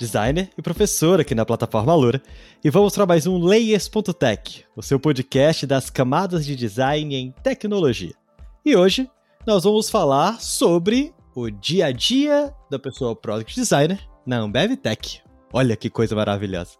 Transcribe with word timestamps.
designer 0.00 0.48
e 0.56 0.62
professor 0.62 1.20
aqui 1.20 1.34
na 1.34 1.44
plataforma 1.44 1.94
Loura, 1.94 2.22
e 2.64 2.70
vamos 2.70 2.94
para 2.94 3.04
mais 3.04 3.26
um 3.26 3.36
Layers.tech, 3.36 4.64
o 4.74 4.82
seu 4.82 4.98
podcast 4.98 5.66
das 5.66 5.90
camadas 5.90 6.46
de 6.46 6.56
design 6.56 7.14
em 7.14 7.30
tecnologia. 7.42 8.14
E 8.64 8.74
hoje 8.74 9.10
nós 9.46 9.62
vamos 9.62 9.90
falar 9.90 10.40
sobre 10.40 11.12
o 11.36 11.50
dia 11.50 11.86
a 11.86 11.92
dia 11.92 12.50
da 12.70 12.78
pessoa 12.78 13.14
Product 13.14 13.54
Designer 13.54 14.00
na 14.24 14.38
Ambev 14.38 14.74
Tech. 14.76 15.20
Olha 15.52 15.76
que 15.76 15.90
coisa 15.90 16.16
maravilhosa! 16.16 16.78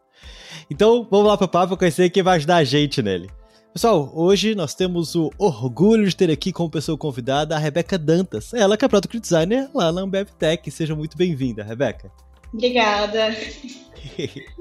Então 0.70 1.06
vamos 1.10 1.26
lá 1.26 1.36
para 1.36 1.44
o 1.44 1.48
papo 1.48 1.76
conhecer 1.76 2.08
quem 2.08 2.22
vai 2.22 2.36
ajudar 2.36 2.56
a 2.56 2.64
gente 2.64 3.02
nele. 3.02 3.28
Pessoal, 3.74 4.10
hoje 4.14 4.54
nós 4.54 4.74
temos 4.74 5.14
o 5.14 5.30
orgulho 5.36 6.08
de 6.08 6.16
ter 6.16 6.30
aqui 6.30 6.52
como 6.52 6.70
pessoa 6.70 6.96
convidada 6.96 7.54
a 7.54 7.58
Rebeca 7.58 7.98
Dantas. 7.98 8.54
Ela 8.54 8.78
que 8.78 8.84
é 8.84 8.88
Product 8.88 9.20
Designer 9.20 9.68
lá 9.74 9.92
na 9.92 10.00
Ambev 10.00 10.30
Tech. 10.38 10.70
Seja 10.70 10.96
muito 10.96 11.18
bem-vinda, 11.18 11.62
Rebeca. 11.62 12.10
Obrigada. 12.52 13.36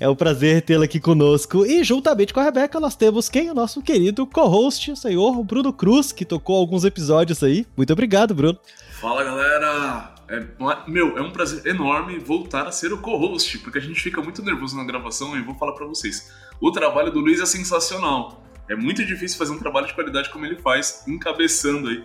É 0.00 0.08
um 0.08 0.16
prazer 0.16 0.62
tê-la 0.62 0.84
aqui 0.84 0.98
conosco. 0.98 1.64
E 1.64 1.82
juntamente 1.84 2.34
com 2.34 2.40
a 2.40 2.42
Rebeca, 2.42 2.80
nós 2.80 2.96
temos 2.96 3.28
quem? 3.28 3.50
O 3.50 3.54
nosso 3.54 3.80
querido 3.80 4.26
co-host, 4.26 4.90
o 4.90 4.96
senhor 4.96 5.42
Bruno 5.44 5.72
Cruz, 5.72 6.12
que 6.12 6.24
tocou 6.24 6.56
alguns 6.56 6.84
episódios 6.84 7.42
aí. 7.42 7.64
Muito 7.76 7.92
obrigado, 7.92 8.34
Bruno. 8.34 8.58
Fala, 9.00 9.22
galera! 9.22 10.14
É, 10.28 10.44
meu, 10.88 11.16
é 11.16 11.22
um 11.22 11.30
prazer 11.30 11.64
enorme 11.66 12.18
voltar 12.18 12.66
a 12.66 12.72
ser 12.72 12.92
o 12.92 12.98
co-host, 12.98 13.58
porque 13.58 13.78
a 13.78 13.80
gente 13.80 14.00
fica 14.00 14.20
muito 14.20 14.42
nervoso 14.42 14.76
na 14.76 14.84
gravação 14.84 15.36
e 15.38 15.42
vou 15.42 15.54
falar 15.54 15.72
para 15.72 15.86
vocês. 15.86 16.32
O 16.60 16.72
trabalho 16.72 17.12
do 17.12 17.20
Luiz 17.20 17.40
é 17.40 17.46
sensacional. 17.46 18.42
É 18.68 18.74
muito 18.74 19.04
difícil 19.04 19.38
fazer 19.38 19.52
um 19.52 19.58
trabalho 19.58 19.86
de 19.86 19.94
qualidade 19.94 20.28
como 20.30 20.44
ele 20.44 20.56
faz, 20.56 21.04
encabeçando 21.06 21.88
aí 21.88 22.04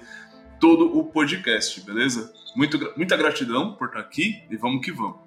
todo 0.59 0.95
o 0.95 1.05
podcast, 1.05 1.81
beleza? 1.81 2.31
Muito, 2.55 2.93
muita 2.97 3.15
gratidão 3.15 3.73
por 3.73 3.87
estar 3.87 3.99
aqui 3.99 4.43
e 4.49 4.57
vamos 4.57 4.83
que 4.85 4.91
vamos. 4.91 5.17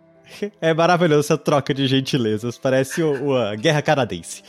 É 0.60 0.72
maravilhoso 0.72 1.20
essa 1.20 1.38
troca 1.38 1.74
de 1.74 1.86
gentilezas, 1.86 2.58
parece 2.58 3.02
o, 3.02 3.26
o, 3.26 3.36
a 3.36 3.54
guerra 3.54 3.82
canadense. 3.82 4.42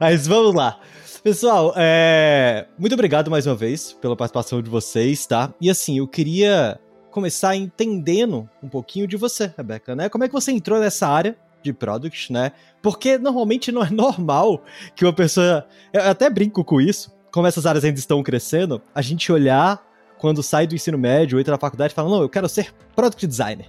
Mas 0.00 0.26
vamos 0.26 0.54
lá. 0.54 0.80
Pessoal, 1.22 1.74
é... 1.76 2.66
muito 2.78 2.94
obrigado 2.94 3.30
mais 3.30 3.46
uma 3.46 3.54
vez 3.54 3.92
pela 3.92 4.16
participação 4.16 4.62
de 4.62 4.70
vocês, 4.70 5.26
tá? 5.26 5.52
E 5.60 5.68
assim, 5.68 5.98
eu 5.98 6.08
queria 6.08 6.80
começar 7.10 7.54
entendendo 7.54 8.48
um 8.62 8.68
pouquinho 8.68 9.06
de 9.06 9.16
você, 9.16 9.52
Rebeca, 9.56 9.94
né? 9.94 10.08
Como 10.08 10.24
é 10.24 10.28
que 10.28 10.32
você 10.32 10.50
entrou 10.50 10.80
nessa 10.80 11.06
área 11.06 11.36
de 11.62 11.72
product, 11.72 12.32
né? 12.32 12.52
Porque 12.80 13.18
normalmente 13.18 13.70
não 13.70 13.84
é 13.84 13.90
normal 13.90 14.62
que 14.94 15.04
uma 15.04 15.12
pessoa. 15.12 15.66
Eu 15.92 16.02
até 16.02 16.30
brinco 16.30 16.64
com 16.64 16.80
isso, 16.80 17.12
como 17.30 17.46
essas 17.46 17.66
áreas 17.66 17.84
ainda 17.84 17.98
estão 17.98 18.22
crescendo, 18.22 18.80
a 18.94 19.02
gente 19.02 19.30
olhar 19.30 19.84
quando 20.20 20.42
sai 20.42 20.66
do 20.66 20.74
ensino 20.74 20.98
médio 20.98 21.36
ou 21.36 21.40
entra 21.40 21.52
na 21.52 21.58
faculdade 21.58 21.94
fala: 21.94 22.10
não, 22.10 22.22
eu 22.22 22.28
quero 22.28 22.48
ser 22.48 22.72
product 22.94 23.26
designer. 23.26 23.66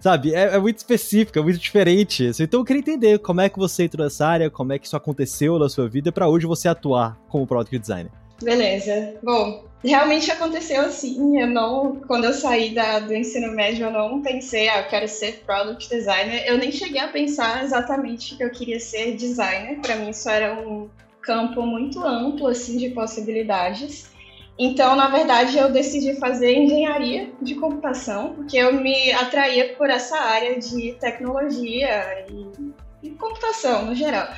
Sabe? 0.00 0.34
É, 0.34 0.56
é 0.56 0.58
muito 0.58 0.78
específico, 0.78 1.38
é 1.38 1.42
muito 1.42 1.58
diferente. 1.58 2.28
Então 2.40 2.60
eu 2.60 2.64
queria 2.64 2.80
entender 2.80 3.18
como 3.20 3.40
é 3.40 3.48
que 3.48 3.56
você 3.56 3.84
entrou 3.84 4.04
nessa 4.04 4.26
área, 4.26 4.50
como 4.50 4.72
é 4.72 4.78
que 4.78 4.86
isso 4.86 4.96
aconteceu 4.96 5.60
na 5.60 5.68
sua 5.68 5.88
vida 5.88 6.10
para 6.10 6.28
hoje 6.28 6.44
você 6.44 6.66
atuar 6.68 7.16
como 7.28 7.46
product 7.46 7.78
designer. 7.78 8.10
Beleza. 8.42 9.14
Bom, 9.22 9.64
realmente 9.84 10.28
aconteceu 10.28 10.80
assim. 10.82 11.40
Eu 11.40 11.46
não, 11.46 12.00
quando 12.08 12.24
eu 12.24 12.32
saí 12.32 12.74
da, 12.74 12.98
do 12.98 13.14
ensino 13.14 13.52
médio, 13.52 13.86
eu 13.86 13.92
não 13.92 14.20
pensei, 14.20 14.68
ah, 14.68 14.80
eu 14.80 14.88
quero 14.88 15.06
ser 15.06 15.44
product 15.46 15.88
designer. 15.88 16.44
Eu 16.48 16.58
nem 16.58 16.72
cheguei 16.72 17.00
a 17.00 17.06
pensar 17.06 17.62
exatamente 17.62 18.36
que 18.36 18.42
eu 18.42 18.50
queria 18.50 18.80
ser 18.80 19.14
designer. 19.14 19.78
Para 19.80 19.94
mim, 19.94 20.10
isso 20.10 20.28
era 20.28 20.54
um 20.54 20.90
campo 21.20 21.62
muito 21.62 22.04
amplo 22.04 22.48
assim 22.48 22.76
de 22.76 22.90
possibilidades. 22.90 24.10
Então, 24.58 24.94
na 24.94 25.08
verdade, 25.08 25.56
eu 25.56 25.70
decidi 25.70 26.14
fazer 26.16 26.54
engenharia 26.54 27.30
de 27.40 27.54
computação, 27.54 28.34
porque 28.34 28.56
eu 28.56 28.74
me 28.74 29.10
atraía 29.12 29.74
por 29.74 29.88
essa 29.88 30.16
área 30.16 30.58
de 30.58 30.92
tecnologia 31.00 32.26
e, 32.28 33.06
e 33.08 33.10
computação 33.10 33.86
no 33.86 33.94
geral. 33.94 34.28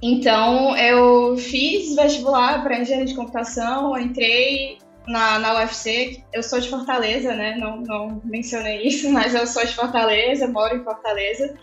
Então, 0.00 0.76
eu 0.76 1.36
fiz 1.36 1.94
vestibular 1.96 2.62
para 2.62 2.78
engenharia 2.78 3.06
de 3.06 3.14
computação, 3.14 3.98
entrei 3.98 4.78
na, 5.06 5.38
na 5.38 5.54
UFC. 5.54 6.22
Eu 6.32 6.42
sou 6.42 6.60
de 6.60 6.68
Fortaleza, 6.68 7.34
né? 7.34 7.56
Não, 7.56 7.78
não 7.78 8.20
mencionei 8.24 8.82
isso, 8.82 9.10
mas 9.12 9.34
eu 9.34 9.46
sou 9.46 9.64
de 9.64 9.74
Fortaleza, 9.74 10.46
moro 10.46 10.76
em 10.76 10.84
Fortaleza. 10.84 11.54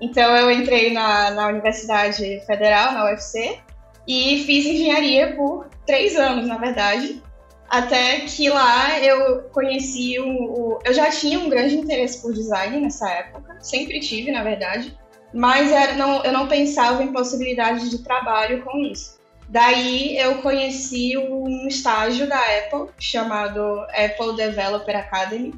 Então, 0.00 0.34
eu 0.36 0.50
entrei 0.50 0.92
na, 0.92 1.30
na 1.30 1.46
Universidade 1.48 2.40
Federal, 2.44 2.92
na 2.92 3.04
UFC, 3.04 3.60
e 4.08 4.42
fiz 4.44 4.66
engenharia 4.66 5.36
por 5.36 5.68
três 5.86 6.16
anos, 6.16 6.46
na 6.46 6.58
verdade. 6.58 7.22
Até 7.72 8.20
que 8.20 8.50
lá 8.50 9.00
eu 9.00 9.44
conheci 9.44 10.18
o, 10.20 10.26
o. 10.26 10.78
Eu 10.84 10.92
já 10.92 11.10
tinha 11.10 11.40
um 11.40 11.48
grande 11.48 11.74
interesse 11.74 12.20
por 12.20 12.32
design 12.32 12.78
nessa 12.80 13.08
época, 13.10 13.56
sempre 13.60 13.98
tive, 13.98 14.30
na 14.30 14.44
verdade 14.44 14.96
mas 15.32 15.72
era, 15.72 15.94
não, 15.94 16.22
eu 16.22 16.32
não 16.32 16.46
pensava 16.46 17.02
em 17.02 17.12
possibilidades 17.12 17.90
de 17.90 17.98
trabalho 17.98 18.62
com 18.62 18.78
isso. 18.78 19.20
Daí 19.48 20.16
eu 20.16 20.38
conheci 20.38 21.16
um 21.16 21.66
estágio 21.66 22.28
da 22.28 22.38
Apple 22.38 22.88
chamado 22.98 23.60
Apple 23.90 24.36
Developer 24.36 24.96
Academy. 24.96 25.52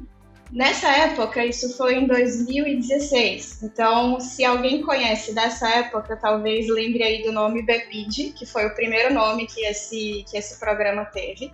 Nessa 0.51 0.89
época, 0.89 1.43
isso 1.45 1.75
foi 1.75 1.95
em 1.95 2.07
2016. 2.07 3.63
Então, 3.63 4.19
se 4.19 4.43
alguém 4.45 4.81
conhece 4.81 5.33
dessa 5.33 5.67
época, 5.69 6.17
talvez 6.17 6.67
lembre 6.67 7.03
aí 7.03 7.23
do 7.23 7.31
nome 7.31 7.63
Bepid, 7.63 8.33
que 8.33 8.45
foi 8.45 8.65
o 8.65 8.75
primeiro 8.75 9.13
nome 9.13 9.47
que 9.47 9.65
esse, 9.65 10.23
que 10.29 10.37
esse 10.37 10.59
programa 10.59 11.05
teve. 11.05 11.51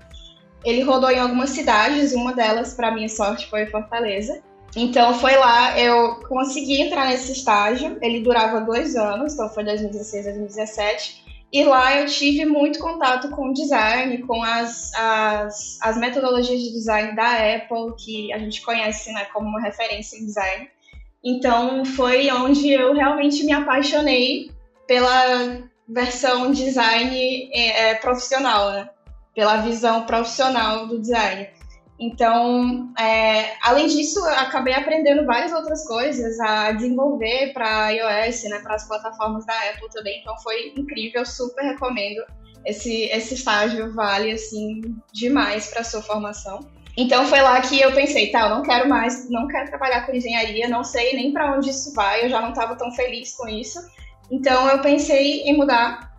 Ele 0.63 0.81
rodou 0.83 1.09
em 1.09 1.19
algumas 1.19 1.49
cidades, 1.51 2.13
uma 2.13 2.33
delas, 2.33 2.73
para 2.73 2.91
minha 2.91 3.09
sorte, 3.09 3.49
foi 3.49 3.65
Fortaleza. 3.67 4.41
Então 4.75 5.13
foi 5.13 5.35
lá, 5.35 5.77
eu 5.77 6.15
consegui 6.27 6.81
entrar 6.81 7.07
nesse 7.07 7.33
estágio, 7.33 7.97
ele 8.01 8.21
durava 8.21 8.61
dois 8.61 8.95
anos, 8.95 9.33
então 9.33 9.49
foi 9.49 9.65
2016 9.65 10.27
a 10.27 10.31
2017. 10.31 11.21
E 11.51 11.65
lá 11.65 11.99
eu 11.99 12.05
tive 12.05 12.45
muito 12.45 12.79
contato 12.79 13.29
com 13.29 13.51
design, 13.51 14.19
com 14.19 14.41
as, 14.41 14.93
as, 14.93 15.77
as 15.81 15.97
metodologias 15.97 16.61
de 16.61 16.71
design 16.71 17.13
da 17.13 17.55
Apple, 17.55 17.93
que 17.97 18.31
a 18.31 18.37
gente 18.37 18.61
conhece 18.61 19.11
né, 19.11 19.25
como 19.33 19.49
uma 19.49 19.59
referência 19.59 20.17
em 20.17 20.25
design. 20.25 20.69
Então 21.21 21.83
foi 21.83 22.31
onde 22.31 22.71
eu 22.71 22.93
realmente 22.93 23.43
me 23.43 23.51
apaixonei 23.51 24.49
pela 24.87 25.61
versão 25.87 26.51
design 26.51 27.49
é, 27.53 27.95
profissional, 27.95 28.71
né? 28.71 28.89
Pela 29.35 29.57
visão 29.57 30.05
profissional 30.05 30.87
do 30.87 30.99
design. 30.99 31.47
Então, 31.99 32.91
é, 32.99 33.53
além 33.61 33.85
disso, 33.85 34.23
acabei 34.25 34.73
aprendendo 34.73 35.23
várias 35.23 35.51
outras 35.51 35.87
coisas 35.87 36.39
a 36.39 36.71
desenvolver 36.71 37.53
para 37.53 37.89
iOS, 37.91 38.43
né, 38.45 38.59
para 38.59 38.73
as 38.73 38.87
plataformas 38.87 39.45
da 39.45 39.53
Apple 39.69 39.87
também. 39.93 40.19
Então, 40.19 40.35
foi 40.39 40.73
incrível, 40.75 41.23
super 41.23 41.61
recomendo. 41.63 42.23
Esse, 42.65 43.03
esse 43.05 43.35
estágio 43.35 43.93
vale 43.93 44.31
assim 44.31 44.81
demais 45.13 45.67
para 45.67 45.83
sua 45.83 46.01
formação. 46.01 46.59
Então 46.97 47.25
foi 47.25 47.41
lá 47.41 47.61
que 47.61 47.79
eu 47.79 47.93
pensei, 47.93 48.31
tá, 48.31 48.41
eu 48.41 48.49
não 48.49 48.63
quero 48.63 48.87
mais, 48.87 49.29
não 49.29 49.47
quero 49.47 49.69
trabalhar 49.69 50.05
com 50.05 50.13
engenharia, 50.13 50.67
não 50.67 50.83
sei 50.83 51.15
nem 51.15 51.31
para 51.31 51.55
onde 51.55 51.69
isso 51.69 51.93
vai, 51.93 52.25
eu 52.25 52.29
já 52.29 52.41
não 52.41 52.49
estava 52.49 52.75
tão 52.75 52.91
feliz 52.91 53.33
com 53.33 53.47
isso. 53.47 53.79
Então 54.29 54.67
eu 54.67 54.79
pensei 54.79 55.43
em 55.43 55.55
mudar 55.55 56.10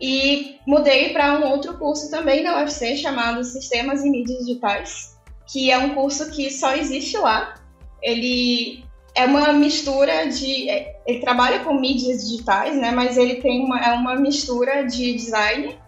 e 0.00 0.58
mudei 0.66 1.10
para 1.10 1.38
um 1.38 1.50
outro 1.50 1.78
curso 1.78 2.10
também 2.10 2.42
da 2.42 2.58
UFC 2.58 2.96
chamado 2.96 3.42
Sistemas 3.44 4.04
e 4.04 4.10
Mídias 4.10 4.38
Digitais, 4.40 5.16
que 5.46 5.70
é 5.70 5.78
um 5.78 5.94
curso 5.94 6.30
que 6.30 6.50
só 6.50 6.74
existe 6.74 7.16
lá. 7.16 7.54
Ele 8.02 8.84
é 9.14 9.24
uma 9.24 9.52
mistura 9.52 10.28
de. 10.28 10.68
Ele 11.06 11.20
trabalha 11.20 11.60
com 11.60 11.74
mídias 11.74 12.28
digitais, 12.28 12.76
né? 12.76 12.90
Mas 12.90 13.16
ele 13.16 13.36
tem 13.36 13.64
uma, 13.64 13.80
é 13.80 13.92
uma 13.92 14.14
mistura 14.16 14.84
de 14.84 15.14
design 15.14 15.78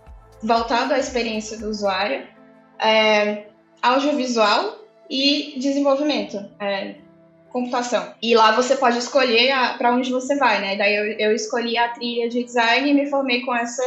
voltado 0.43 0.94
à 0.94 0.99
experiência 0.99 1.58
do 1.58 1.69
usuário, 1.69 2.26
é, 2.78 3.49
audiovisual 3.82 4.78
e 5.11 5.54
desenvolvimento, 5.58 6.38
é, 6.61 6.96
computação. 7.58 8.14
E 8.22 8.34
lá 8.34 8.52
você 8.52 8.76
pode 8.76 8.99
escolher 8.99 9.52
para 9.76 9.93
onde 9.93 10.10
você 10.10 10.37
vai, 10.37 10.60
né? 10.60 10.76
Daí 10.76 10.94
eu, 10.94 11.05
eu 11.19 11.34
escolhi 11.34 11.76
a 11.76 11.88
trilha 11.88 12.28
de 12.28 12.44
design 12.44 12.88
e 12.88 12.94
me 12.94 13.10
formei 13.10 13.43
com 13.43 13.55
essa, 13.55 13.82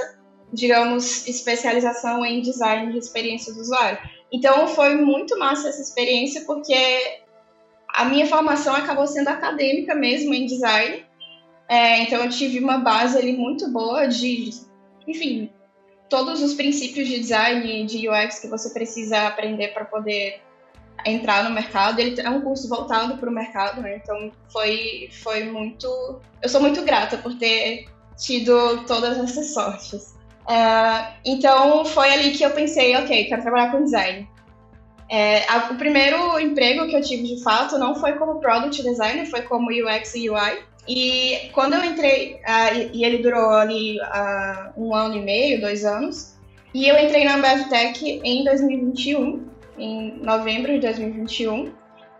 digamos, 0.51 1.27
especialização 1.27 2.25
em 2.25 2.41
design 2.41 2.91
de 2.91 2.97
experiência 2.97 3.53
do 3.53 3.61
usuário. 3.61 3.97
Então 4.31 4.67
foi 4.67 4.95
muito 4.95 5.37
massa 5.37 5.69
essa 5.69 5.81
experiência 5.81 6.41
porque 6.45 6.75
a 7.87 8.05
minha 8.05 8.27
formação 8.27 8.75
acabou 8.75 9.07
sendo 9.07 9.29
acadêmica 9.29 9.95
mesmo 9.95 10.33
em 10.33 10.45
design. 10.45 11.05
É, 11.67 11.99
então 12.01 12.23
eu 12.23 12.29
tive 12.29 12.59
uma 12.59 12.77
base 12.77 13.17
ali 13.17 13.33
muito 13.33 13.69
boa 13.69 14.05
de, 14.05 14.49
enfim, 15.07 15.49
todos 16.09 16.43
os 16.43 16.53
princípios 16.53 17.07
de 17.07 17.19
design 17.19 17.85
de 17.85 18.09
UX 18.09 18.39
que 18.39 18.47
você 18.47 18.69
precisa 18.71 19.27
aprender 19.27 19.69
para 19.69 19.85
poder 19.85 20.41
entrar 21.05 21.43
no 21.43 21.51
mercado. 21.51 21.99
Ele 21.99 22.19
é 22.19 22.29
um 22.29 22.41
curso 22.41 22.67
voltado 22.67 23.17
para 23.17 23.29
o 23.29 23.33
mercado, 23.33 23.81
né? 23.81 23.97
Então 24.01 24.31
foi, 24.51 25.09
foi 25.23 25.45
muito. 25.45 26.19
Eu 26.41 26.49
sou 26.49 26.61
muito 26.61 26.81
grata 26.83 27.17
por 27.17 27.35
ter 27.35 27.87
tido 28.17 28.85
todas 28.85 29.17
essas 29.17 29.53
sortes. 29.53 30.15
É, 30.47 31.13
então 31.25 31.85
foi 31.85 32.11
ali 32.11 32.31
que 32.31 32.43
eu 32.43 32.51
pensei, 32.51 32.95
ok, 32.95 33.25
quero 33.25 33.41
trabalhar 33.41 33.71
com 33.71 33.83
design. 33.83 34.27
É, 35.09 35.43
a, 35.49 35.71
o 35.71 35.75
primeiro 35.75 36.39
emprego 36.39 36.87
que 36.87 36.95
eu 36.95 37.01
tive 37.01 37.35
de 37.35 37.43
fato 37.43 37.77
não 37.77 37.95
foi 37.95 38.13
como 38.13 38.39
product 38.39 38.81
designer, 38.81 39.25
foi 39.25 39.41
como 39.41 39.69
UX 39.69 40.15
e 40.15 40.29
UI. 40.29 40.63
E 40.87 41.49
quando 41.53 41.73
eu 41.73 41.83
entrei, 41.83 42.35
uh, 42.35 42.75
e, 42.75 42.99
e, 42.99 43.05
ele 43.05 43.19
durou 43.19 43.51
ali 43.51 43.97
uh, 43.99 44.71
um 44.75 44.95
ano 44.95 45.17
e 45.17 45.21
meio, 45.21 45.61
dois 45.61 45.85
anos, 45.85 46.35
e 46.73 46.87
eu 46.87 46.97
entrei 46.97 47.25
na 47.25 47.35
Ambev 47.35 47.69
Tech 47.69 48.03
em 48.23 48.43
2021, 48.45 49.45
em 49.81 50.19
novembro 50.23 50.73
de 50.73 50.79
2021, 50.79 51.73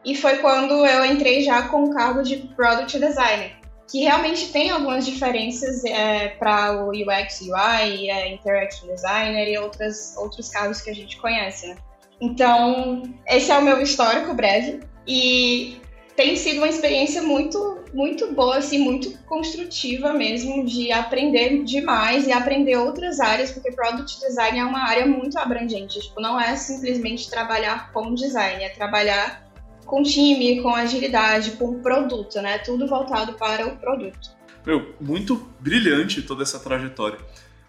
e 0.03 0.15
foi 0.15 0.37
quando 0.37 0.85
eu 0.85 1.05
entrei 1.05 1.43
já 1.43 1.67
com 1.67 1.83
o 1.83 1.93
cargo 1.93 2.23
de 2.23 2.37
Product 2.55 2.97
Designer, 2.97 3.51
que 3.89 3.99
realmente 3.99 4.51
tem 4.51 4.71
algumas 4.71 5.05
diferenças 5.05 5.83
é, 5.85 6.29
para 6.29 6.83
o 6.83 6.89
UX, 6.89 7.41
UI, 7.41 8.09
é, 8.09 8.33
Interaction 8.33 8.87
Designer 8.87 9.47
e 9.47 9.57
outras, 9.57 10.15
outros 10.17 10.49
cargos 10.49 10.81
que 10.81 10.89
a 10.89 10.95
gente 10.95 11.17
conhece, 11.17 11.67
né? 11.67 11.75
Então, 12.19 13.03
esse 13.27 13.51
é 13.51 13.57
o 13.57 13.61
meu 13.61 13.81
histórico 13.81 14.33
breve, 14.33 14.79
e 15.07 15.80
tem 16.15 16.35
sido 16.35 16.57
uma 16.57 16.67
experiência 16.67 17.21
muito 17.21 17.81
muito 17.93 18.33
boa, 18.33 18.57
assim, 18.57 18.79
muito 18.79 19.17
construtiva 19.25 20.13
mesmo, 20.13 20.65
de 20.65 20.91
aprender 20.91 21.63
demais 21.63 22.25
e 22.27 22.31
aprender 22.31 22.77
outras 22.77 23.19
áreas, 23.19 23.51
porque 23.51 23.71
product 23.71 24.19
design 24.19 24.59
é 24.59 24.63
uma 24.63 24.87
área 24.87 25.05
muito 25.05 25.37
abrangente. 25.37 25.99
Tipo, 25.99 26.21
não 26.21 26.39
é 26.39 26.55
simplesmente 26.55 27.29
trabalhar 27.29 27.91
com 27.91 28.13
design, 28.13 28.63
é 28.63 28.69
trabalhar 28.69 29.45
com 29.85 30.01
time, 30.03 30.61
com 30.61 30.73
agilidade, 30.73 31.51
com 31.51 31.81
produto, 31.81 32.41
né? 32.41 32.59
Tudo 32.59 32.87
voltado 32.87 33.33
para 33.33 33.67
o 33.67 33.75
produto. 33.77 34.31
Meu, 34.65 34.95
muito 35.01 35.47
brilhante 35.59 36.21
toda 36.21 36.43
essa 36.43 36.59
trajetória. 36.59 37.19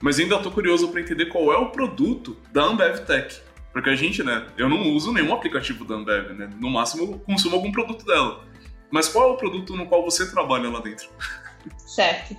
Mas 0.00 0.18
ainda 0.18 0.38
tô 0.38 0.50
curioso 0.50 0.88
para 0.88 1.00
entender 1.00 1.26
qual 1.26 1.52
é 1.52 1.56
o 1.56 1.70
produto 1.70 2.36
da 2.52 2.64
Ambev 2.64 3.00
Tech. 3.06 3.40
Porque 3.72 3.90
a 3.90 3.96
gente, 3.96 4.22
né, 4.22 4.46
eu 4.58 4.68
não 4.68 4.90
uso 4.90 5.12
nenhum 5.12 5.32
aplicativo 5.32 5.84
da 5.84 5.94
Ambev, 5.94 6.32
né? 6.34 6.50
No 6.60 6.70
máximo 6.70 7.04
eu 7.04 7.18
consumo 7.20 7.56
algum 7.56 7.72
produto 7.72 8.04
dela. 8.04 8.44
Mas 8.90 9.08
qual 9.08 9.30
é 9.30 9.32
o 9.32 9.36
produto 9.36 9.74
no 9.74 9.86
qual 9.86 10.04
você 10.04 10.30
trabalha 10.30 10.68
lá 10.68 10.80
dentro? 10.80 11.08
Certo. 11.78 12.36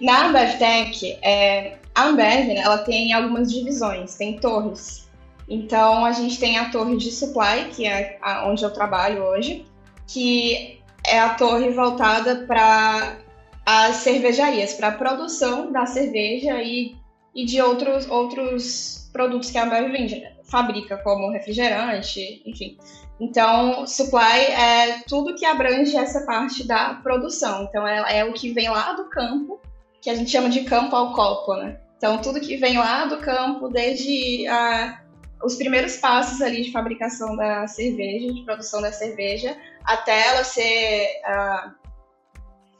Na 0.00 0.26
Ambev 0.26 0.58
Tech, 0.58 1.18
é, 1.22 1.78
a 1.94 2.04
Ambev 2.04 2.46
né, 2.48 2.56
ela 2.56 2.78
tem 2.78 3.12
algumas 3.12 3.52
divisões, 3.52 4.14
tem 4.16 4.38
torres. 4.38 5.08
Então, 5.48 6.04
a 6.04 6.12
gente 6.12 6.38
tem 6.38 6.56
a 6.58 6.70
torre 6.70 6.96
de 6.96 7.10
supply, 7.10 7.68
que 7.74 7.84
é 7.84 8.18
a, 8.22 8.48
onde 8.48 8.62
eu 8.62 8.70
trabalho 8.70 9.24
hoje, 9.24 9.66
que 10.06 10.80
é 11.04 11.18
a 11.18 11.34
torre 11.34 11.70
voltada 11.70 12.46
para 12.46 13.18
as 13.66 13.96
cervejarias, 13.96 14.74
para 14.74 14.88
a 14.88 14.92
produção 14.92 15.70
da 15.70 15.84
cerveja 15.84 16.62
e, 16.62 16.96
e 17.34 17.44
de 17.44 17.60
outros, 17.60 18.08
outros 18.08 19.10
produtos 19.12 19.50
que 19.50 19.58
a 19.58 19.64
Ambev 19.64 19.90
vende, 19.90 20.22
fabrica, 20.50 20.98
como 20.98 21.30
refrigerante, 21.30 22.42
enfim. 22.44 22.76
Então, 23.20 23.86
supply 23.86 24.40
é 24.40 25.02
tudo 25.06 25.34
que 25.34 25.44
abrange 25.44 25.96
essa 25.96 26.24
parte 26.24 26.66
da 26.66 26.94
produção. 26.94 27.64
Então, 27.64 27.86
é, 27.86 28.18
é, 28.18 28.24
o 28.24 28.32
que 28.32 28.52
vem 28.52 28.68
lá 28.68 28.94
do 28.94 29.04
campo, 29.08 29.60
que 30.00 30.10
a 30.10 30.14
gente 30.14 30.30
chama 30.30 30.48
de 30.48 30.64
campo 30.64 30.96
ao 30.96 31.12
copo, 31.12 31.54
né? 31.54 31.78
Então, 31.96 32.18
tudo 32.18 32.40
que 32.40 32.56
vem 32.56 32.78
lá 32.78 33.04
do 33.04 33.18
campo, 33.18 33.68
desde 33.68 34.46
a, 34.48 35.02
os 35.44 35.54
primeiros 35.56 35.98
passos 35.98 36.40
ali 36.40 36.62
de 36.62 36.72
fabricação 36.72 37.36
da 37.36 37.66
cerveja, 37.66 38.32
de 38.32 38.42
produção 38.42 38.80
da 38.80 38.90
cerveja, 38.90 39.54
até 39.84 40.28
ela 40.28 40.42
ser 40.42 41.20
a, 41.24 41.74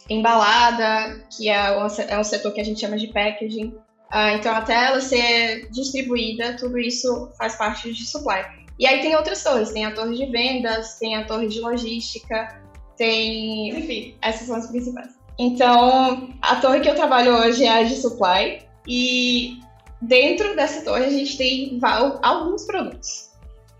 embalada, 0.08 1.24
que 1.30 1.48
é 1.48 1.70
um, 1.76 1.86
é 2.08 2.18
um 2.18 2.24
setor 2.24 2.52
que 2.52 2.60
a 2.60 2.64
gente 2.64 2.80
chama 2.80 2.96
de 2.96 3.08
packaging. 3.08 3.76
Uh, 4.12 4.36
então, 4.36 4.54
até 4.54 4.86
ela 4.86 5.00
ser 5.00 5.68
distribuída, 5.70 6.56
tudo 6.58 6.78
isso 6.78 7.30
faz 7.38 7.54
parte 7.56 7.92
de 7.92 8.04
supply. 8.04 8.44
E 8.78 8.86
aí 8.86 9.00
tem 9.00 9.14
outras 9.14 9.42
torres, 9.42 9.70
tem 9.70 9.84
a 9.84 9.94
torre 9.94 10.16
de 10.16 10.26
vendas, 10.26 10.98
tem 10.98 11.16
a 11.16 11.24
torre 11.24 11.46
de 11.46 11.60
logística, 11.60 12.60
tem. 12.96 13.68
Enfim, 13.70 14.16
essas 14.20 14.46
são 14.46 14.56
as 14.56 14.66
principais. 14.66 15.10
Então, 15.38 16.28
a 16.42 16.56
torre 16.56 16.80
que 16.80 16.88
eu 16.88 16.94
trabalho 16.94 17.34
hoje 17.34 17.64
é 17.64 17.70
a 17.70 17.82
de 17.82 17.96
supply, 17.96 18.62
e 18.86 19.60
dentro 20.02 20.56
dessa 20.56 20.84
torre 20.84 21.04
a 21.04 21.10
gente 21.10 21.36
tem 21.36 21.78
alguns 22.22 22.64
produtos. 22.64 23.30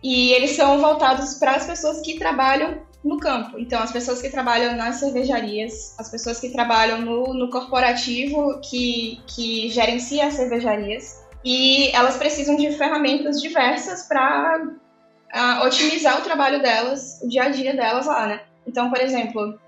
E 0.03 0.33
eles 0.33 0.53
são 0.53 0.81
voltados 0.81 1.35
para 1.35 1.57
as 1.57 1.67
pessoas 1.67 2.01
que 2.01 2.19
trabalham 2.19 2.79
no 3.03 3.19
campo. 3.19 3.59
Então, 3.59 3.83
as 3.83 3.91
pessoas 3.91 4.21
que 4.21 4.29
trabalham 4.29 4.77
nas 4.77 4.97
cervejarias, 4.97 5.95
as 5.99 6.11
pessoas 6.11 6.39
que 6.39 6.51
trabalham 6.51 7.01
no, 7.01 7.35
no 7.35 7.51
corporativo 7.51 8.61
que, 8.61 9.21
que 9.27 9.69
gerencia 9.71 10.27
as 10.27 10.35
cervejarias. 10.35 11.25
E 11.45 11.89
elas 11.95 12.17
precisam 12.17 12.57
de 12.57 12.71
ferramentas 12.73 13.41
diversas 13.41 14.03
para 14.03 14.63
uh, 14.63 15.65
otimizar 15.65 16.19
o 16.19 16.23
trabalho 16.23 16.61
delas, 16.61 17.21
o 17.23 17.29
dia 17.29 17.45
a 17.45 17.49
dia 17.49 17.75
delas 17.75 18.07
lá, 18.07 18.27
né? 18.27 18.43
Então, 18.67 18.91
por 18.91 19.01
exemplo, 19.01 19.59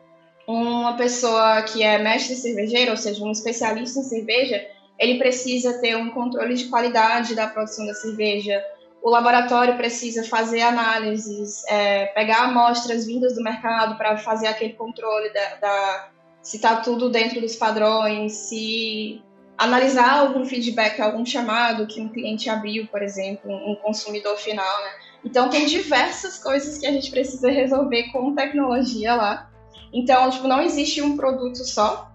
uma 0.46 0.96
pessoa 0.96 1.62
que 1.62 1.82
é 1.82 1.98
mestre 1.98 2.34
cervejeiro, 2.36 2.90
ou 2.90 2.96
seja, 2.96 3.24
um 3.24 3.30
especialista 3.30 4.00
em 4.00 4.04
cerveja, 4.04 4.62
ele 4.98 5.18
precisa 5.18 5.80
ter 5.80 5.96
um 5.96 6.10
controle 6.10 6.54
de 6.54 6.66
qualidade 6.66 7.34
da 7.34 7.46
produção 7.46 7.86
da 7.86 7.94
cerveja. 7.94 8.62
O 9.02 9.10
laboratório 9.10 9.76
precisa 9.76 10.24
fazer 10.24 10.62
análises, 10.62 11.64
é, 11.68 12.06
pegar 12.06 12.44
amostras 12.44 13.04
vindas 13.04 13.34
do 13.34 13.42
mercado 13.42 13.96
para 13.96 14.16
fazer 14.16 14.46
aquele 14.46 14.74
controle 14.74 15.32
da, 15.32 15.54
da 15.56 16.08
se 16.40 16.56
está 16.56 16.76
tudo 16.76 17.08
dentro 17.08 17.40
dos 17.40 17.56
padrões, 17.56 18.32
se 18.32 19.22
analisar 19.56 20.18
algum 20.18 20.44
feedback, 20.44 21.00
algum 21.00 21.24
chamado 21.24 21.86
que 21.86 22.00
um 22.00 22.08
cliente 22.08 22.50
abriu, 22.50 22.86
por 22.88 23.02
exemplo, 23.02 23.50
um 23.50 23.76
consumidor 23.76 24.36
final, 24.36 24.82
né? 24.82 24.90
Então, 25.24 25.48
tem 25.48 25.66
diversas 25.66 26.42
coisas 26.42 26.78
que 26.78 26.86
a 26.86 26.90
gente 26.90 27.10
precisa 27.10 27.48
resolver 27.48 28.10
com 28.10 28.34
tecnologia 28.34 29.14
lá. 29.14 29.50
Então, 29.92 30.30
tipo, 30.30 30.48
não 30.48 30.60
existe 30.60 31.00
um 31.00 31.16
produto 31.16 31.58
só 31.58 32.10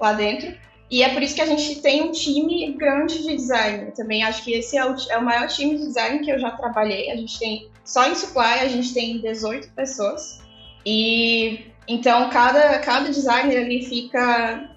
lá 0.00 0.12
dentro. 0.12 0.56
E 0.90 1.02
é 1.02 1.08
por 1.08 1.22
isso 1.22 1.34
que 1.34 1.40
a 1.40 1.46
gente 1.46 1.80
tem 1.80 2.02
um 2.02 2.12
time 2.12 2.72
grande 2.72 3.22
de 3.22 3.34
design. 3.34 3.90
Também 3.92 4.22
acho 4.22 4.44
que 4.44 4.52
esse 4.52 4.76
é 4.76 4.84
o, 4.84 4.94
é 5.08 5.16
o 5.16 5.24
maior 5.24 5.48
time 5.48 5.76
de 5.76 5.86
design 5.86 6.18
que 6.20 6.30
eu 6.30 6.38
já 6.38 6.50
trabalhei. 6.50 7.10
A 7.10 7.16
gente 7.16 7.38
tem, 7.38 7.70
só 7.84 8.06
em 8.08 8.14
supply, 8.14 8.60
a 8.60 8.68
gente 8.68 8.92
tem 8.92 9.20
18 9.20 9.70
pessoas. 9.72 10.42
E 10.84 11.66
então 11.88 12.28
cada, 12.30 12.78
cada 12.80 13.10
designer 13.10 13.64
ali 13.64 13.84
fica 13.84 14.70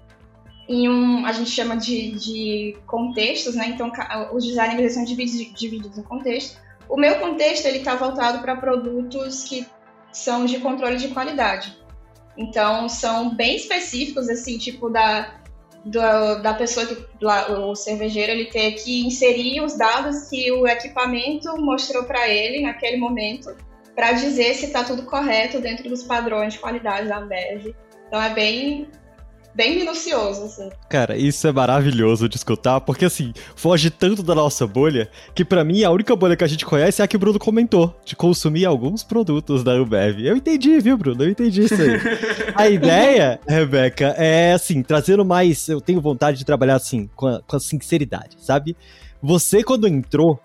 em 0.68 0.90
um, 0.90 1.26
a 1.26 1.32
gente 1.32 1.50
chama 1.50 1.78
de, 1.78 2.12
de 2.12 2.78
contextos, 2.88 3.56
né? 3.56 3.68
Então 3.68 3.92
os 4.34 4.46
designers 4.46 4.94
são 4.94 5.04
divididos, 5.04 5.60
divididos 5.60 5.98
em 5.98 6.04
contextos. 6.04 6.58
O 6.90 6.98
meu 6.98 7.20
contexto 7.20 7.66
ele 7.66 7.80
está 7.80 7.96
voltado 7.96 8.40
para 8.40 8.56
produtos 8.56 9.44
que 9.44 9.68
são 10.12 10.46
de 10.46 10.60
controle 10.60 10.98
de 10.98 11.10
qualidade. 11.10 11.78
Então 12.38 12.90
são 12.90 13.34
bem 13.36 13.56
específicos 13.56 14.30
assim, 14.30 14.58
tipo 14.58 14.90
da 14.90 15.42
da, 15.86 16.36
da 16.36 16.54
pessoa 16.54 16.86
que 16.86 16.98
o 17.52 17.76
cervejeiro 17.76 18.32
ele 18.32 18.46
tem 18.46 18.74
que 18.74 19.06
inserir 19.06 19.62
os 19.62 19.78
dados 19.78 20.30
que 20.30 20.52
o 20.52 20.68
equipamento 20.68 21.56
mostrou 21.62 22.04
para 22.04 22.28
ele 22.28 22.64
naquele 22.64 22.98
momento 22.98 23.56
para 23.96 24.12
dizer 24.12 24.56
se 24.56 24.66
está 24.66 24.84
tudo 24.84 25.04
correto 25.04 25.60
dentro 25.62 25.88
dos 25.88 26.04
padrões 26.04 26.54
de 26.54 26.60
qualidade 26.60 27.08
da 27.08 27.20
Ambev. 27.20 27.74
Então 28.08 28.22
é 28.22 28.34
bem 28.34 28.90
bem 29.56 29.78
minucioso, 29.78 30.44
assim. 30.44 30.70
Cara, 30.90 31.16
isso 31.16 31.48
é 31.48 31.52
maravilhoso 31.52 32.28
de 32.28 32.36
escutar, 32.36 32.82
porque 32.82 33.06
assim, 33.06 33.34
foge 33.56 33.90
tanto 33.90 34.22
da 34.22 34.36
nossa 34.36 34.68
bolha, 34.68 35.10
que 35.34 35.46
para 35.46 35.64
mim 35.64 35.84
a 35.84 35.90
única 35.90 36.16
bolha 36.16 36.36
que 36.36 36.44
a 36.44 36.48
gente 36.48 36.66
conhece 36.66 37.02
é 37.02 37.06
a 37.06 37.08
que 37.08 37.16
o 37.16 37.20
Bruno 37.20 37.40
comentou, 37.40 37.96
de 38.04 38.16
consumir 38.16 38.66
alguns 38.66 39.04
produtos 39.04 39.64
da 39.64 39.72
Ambev. 39.72 40.20
Eu 40.20 40.36
entendi, 40.36 40.78
viu, 40.80 40.98
Bruno? 40.98 41.24
Eu 41.24 41.30
entendi 41.30 41.64
isso 41.64 41.82
aí. 41.82 42.00
a 42.54 42.70
ideia, 42.70 43.40
Rebeca, 43.48 44.08
é 44.18 44.52
assim, 44.54 44.84
trazendo 44.84 45.24
mais. 45.24 45.70
Eu 45.70 45.80
tenho 45.80 46.02
vontade 46.02 46.38
de 46.38 46.46
trabalhar 46.46 46.76
assim, 46.76 47.10
com 47.16 47.28
a, 47.28 47.42
com 47.42 47.56
a 47.56 47.60
sinceridade, 47.60 48.36
sabe? 48.42 48.76
Você, 49.22 49.64
quando 49.64 49.88
entrou 49.88 50.40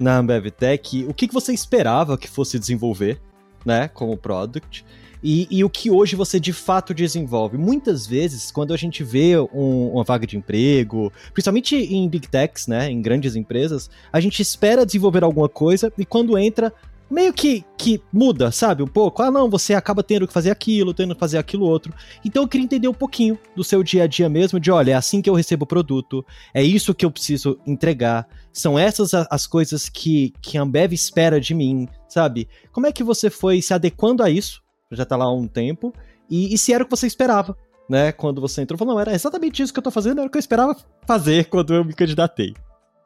na 0.00 0.18
Ambev 0.18 0.50
Tech, 0.50 1.06
o 1.08 1.14
que, 1.14 1.28
que 1.28 1.34
você 1.34 1.52
esperava 1.52 2.18
que 2.18 2.28
fosse 2.28 2.58
desenvolver, 2.58 3.20
né, 3.64 3.88
como 3.88 4.16
product? 4.16 4.84
E, 5.22 5.48
e, 5.50 5.64
o 5.64 5.70
que 5.70 5.90
hoje 5.90 6.14
você 6.14 6.38
de 6.38 6.52
fato 6.52 6.94
desenvolve. 6.94 7.56
Muitas 7.56 8.06
vezes, 8.06 8.50
quando 8.50 8.72
a 8.72 8.76
gente 8.76 9.02
vê 9.02 9.38
um, 9.52 9.92
uma 9.92 10.04
vaga 10.04 10.26
de 10.26 10.36
emprego, 10.36 11.12
principalmente 11.32 11.76
em 11.76 12.08
big 12.08 12.28
techs, 12.28 12.66
né, 12.66 12.90
em 12.90 13.02
grandes 13.02 13.34
empresas, 13.34 13.90
a 14.12 14.20
gente 14.20 14.40
espera 14.40 14.86
desenvolver 14.86 15.24
alguma 15.24 15.48
coisa 15.48 15.92
e 15.98 16.04
quando 16.04 16.38
entra, 16.38 16.72
meio 17.10 17.32
que, 17.32 17.64
que 17.76 18.00
muda, 18.12 18.50
sabe? 18.50 18.82
Um 18.82 18.86
pouco. 18.86 19.22
Ah, 19.22 19.30
não, 19.30 19.48
você 19.48 19.74
acaba 19.74 20.02
tendo 20.02 20.26
que 20.26 20.32
fazer 20.32 20.50
aquilo, 20.50 20.92
tendo 20.92 21.14
que 21.14 21.20
fazer 21.20 21.38
aquilo 21.38 21.66
outro. 21.66 21.92
Então 22.24 22.42
eu 22.42 22.48
queria 22.48 22.64
entender 22.64 22.88
um 22.88 22.94
pouquinho 22.94 23.38
do 23.56 23.64
seu 23.64 23.82
dia 23.82 24.04
a 24.04 24.06
dia 24.06 24.28
mesmo, 24.28 24.60
de 24.60 24.70
olha, 24.70 24.92
é 24.92 24.94
assim 24.94 25.22
que 25.22 25.30
eu 25.30 25.34
recebo 25.34 25.64
o 25.64 25.66
produto, 25.66 26.24
é 26.52 26.62
isso 26.62 26.94
que 26.94 27.04
eu 27.04 27.10
preciso 27.10 27.58
entregar, 27.66 28.28
são 28.52 28.78
essas 28.78 29.14
as 29.14 29.46
coisas 29.46 29.88
que, 29.88 30.32
que 30.40 30.58
a 30.58 30.62
Ambev 30.62 30.92
espera 30.92 31.40
de 31.40 31.54
mim, 31.54 31.88
sabe? 32.08 32.48
Como 32.72 32.86
é 32.86 32.92
que 32.92 33.04
você 33.04 33.30
foi 33.30 33.62
se 33.62 33.72
adequando 33.72 34.22
a 34.22 34.30
isso? 34.30 34.62
Já 34.90 35.04
tá 35.04 35.16
lá 35.16 35.26
há 35.26 35.34
um 35.34 35.46
tempo, 35.46 35.92
e, 36.30 36.52
e 36.54 36.58
se 36.58 36.72
era 36.72 36.82
o 36.82 36.86
que 36.86 36.90
você 36.90 37.06
esperava, 37.06 37.56
né? 37.88 38.12
Quando 38.12 38.40
você 38.40 38.62
entrou, 38.62 38.78
falou, 38.78 38.94
não, 38.94 39.00
era 39.00 39.14
exatamente 39.14 39.62
isso 39.62 39.72
que 39.72 39.78
eu 39.78 39.82
tô 39.82 39.90
fazendo, 39.90 40.18
era 40.18 40.28
o 40.28 40.30
que 40.30 40.36
eu 40.36 40.40
esperava 40.40 40.76
fazer 41.06 41.46
quando 41.48 41.74
eu 41.74 41.84
me 41.84 41.94
candidatei. 41.94 42.54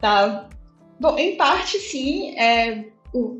Tá. 0.01 0.49
Bom, 1.01 1.19
em 1.19 1.37
parte 1.37 1.79
sim, 1.79 2.37
é, 2.39 2.87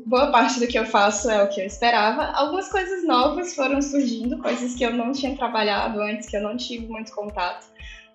boa 0.05 0.31
parte 0.31 0.59
do 0.59 0.67
que 0.67 0.77
eu 0.77 0.85
faço 0.85 1.29
é 1.29 1.43
o 1.43 1.49
que 1.49 1.61
eu 1.61 1.65
esperava. 1.65 2.25
Algumas 2.33 2.69
coisas 2.69 3.05
novas 3.05 3.55
foram 3.55 3.81
surgindo, 3.81 4.37
coisas 4.39 4.75
que 4.75 4.83
eu 4.83 4.93
não 4.93 5.11
tinha 5.11 5.35
trabalhado 5.35 6.01
antes, 6.01 6.29
que 6.29 6.37
eu 6.37 6.41
não 6.41 6.55
tive 6.55 6.87
muito 6.87 7.13
contato. 7.13 7.65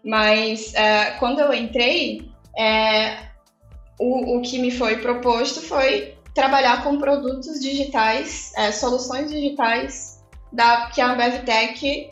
Mas 0.05 0.73
é, 0.75 1.13
quando 1.19 1.41
eu 1.41 1.53
entrei, 1.53 2.31
é, 2.57 3.19
o, 3.99 4.39
o 4.39 4.43
que 4.43 4.59
me 4.59 4.71
foi 4.71 4.99
proposto 4.99 5.61
foi 5.61 6.15
trabalhar 6.35 6.85
com 6.85 6.99
produtos 6.99 7.61
digitais, 7.61 8.53
é, 8.57 8.71
soluções 8.71 9.31
digitais 9.31 10.08
da, 10.53 10.91
que 10.91 11.01
a 11.01 11.15
BevTech 11.15 12.11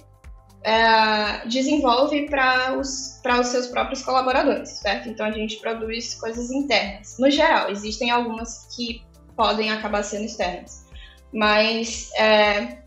é, 0.62 1.46
desenvolve 1.46 2.28
para 2.28 2.76
os, 2.76 3.20
os 3.24 3.46
seus 3.46 3.68
próprios 3.68 4.02
colaboradores, 4.02 4.70
certo? 4.70 5.08
Então 5.08 5.24
a 5.24 5.30
gente 5.30 5.58
produz 5.58 6.14
coisas 6.14 6.50
internas. 6.50 7.16
No 7.18 7.30
geral, 7.30 7.70
existem 7.70 8.10
algumas 8.10 8.66
que 8.74 9.04
podem 9.36 9.70
acabar 9.70 10.02
sendo 10.02 10.24
externas. 10.24 10.86
Mas, 11.32 12.10
é, 12.14 12.78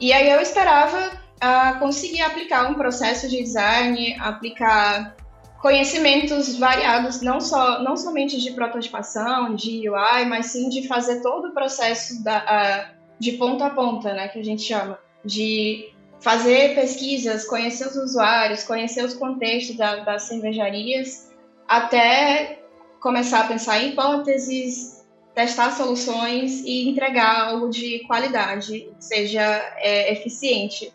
e 0.00 0.12
aí 0.12 0.30
eu 0.30 0.40
esperava 0.40 1.20
uh, 1.40 1.78
conseguir 1.78 2.22
aplicar 2.22 2.70
um 2.70 2.74
processo 2.74 3.28
de 3.28 3.42
design, 3.42 4.16
aplicar 4.20 5.14
conhecimentos 5.60 6.58
variados, 6.58 7.20
não, 7.20 7.40
só, 7.40 7.82
não 7.82 7.96
somente 7.96 8.40
de 8.40 8.52
prototipação, 8.52 9.54
de 9.54 9.88
UI, 9.88 10.24
mas 10.26 10.46
sim 10.46 10.68
de 10.68 10.88
fazer 10.88 11.20
todo 11.20 11.48
o 11.48 11.54
processo 11.54 12.24
da, 12.24 12.38
uh, 12.38 12.99
de 13.20 13.32
ponta 13.32 13.66
a 13.66 13.70
ponta, 13.70 14.14
né, 14.14 14.28
que 14.28 14.40
a 14.40 14.44
gente 14.44 14.62
chama, 14.62 14.98
de 15.24 15.92
fazer 16.20 16.74
pesquisas, 16.74 17.46
conhecer 17.46 17.86
os 17.86 17.96
usuários, 17.96 18.64
conhecer 18.64 19.04
os 19.04 19.14
contextos 19.14 19.76
da, 19.76 19.96
das 19.96 20.22
cervejarias, 20.22 21.30
até 21.68 22.62
começar 23.00 23.40
a 23.40 23.46
pensar 23.46 23.82
em 23.82 23.90
hipóteses, 23.90 25.04
testar 25.34 25.70
soluções 25.72 26.60
e 26.64 26.88
entregar 26.88 27.48
algo 27.48 27.70
de 27.70 28.00
qualidade, 28.00 28.90
seja 28.98 29.42
é, 29.76 30.12
eficiente 30.12 30.92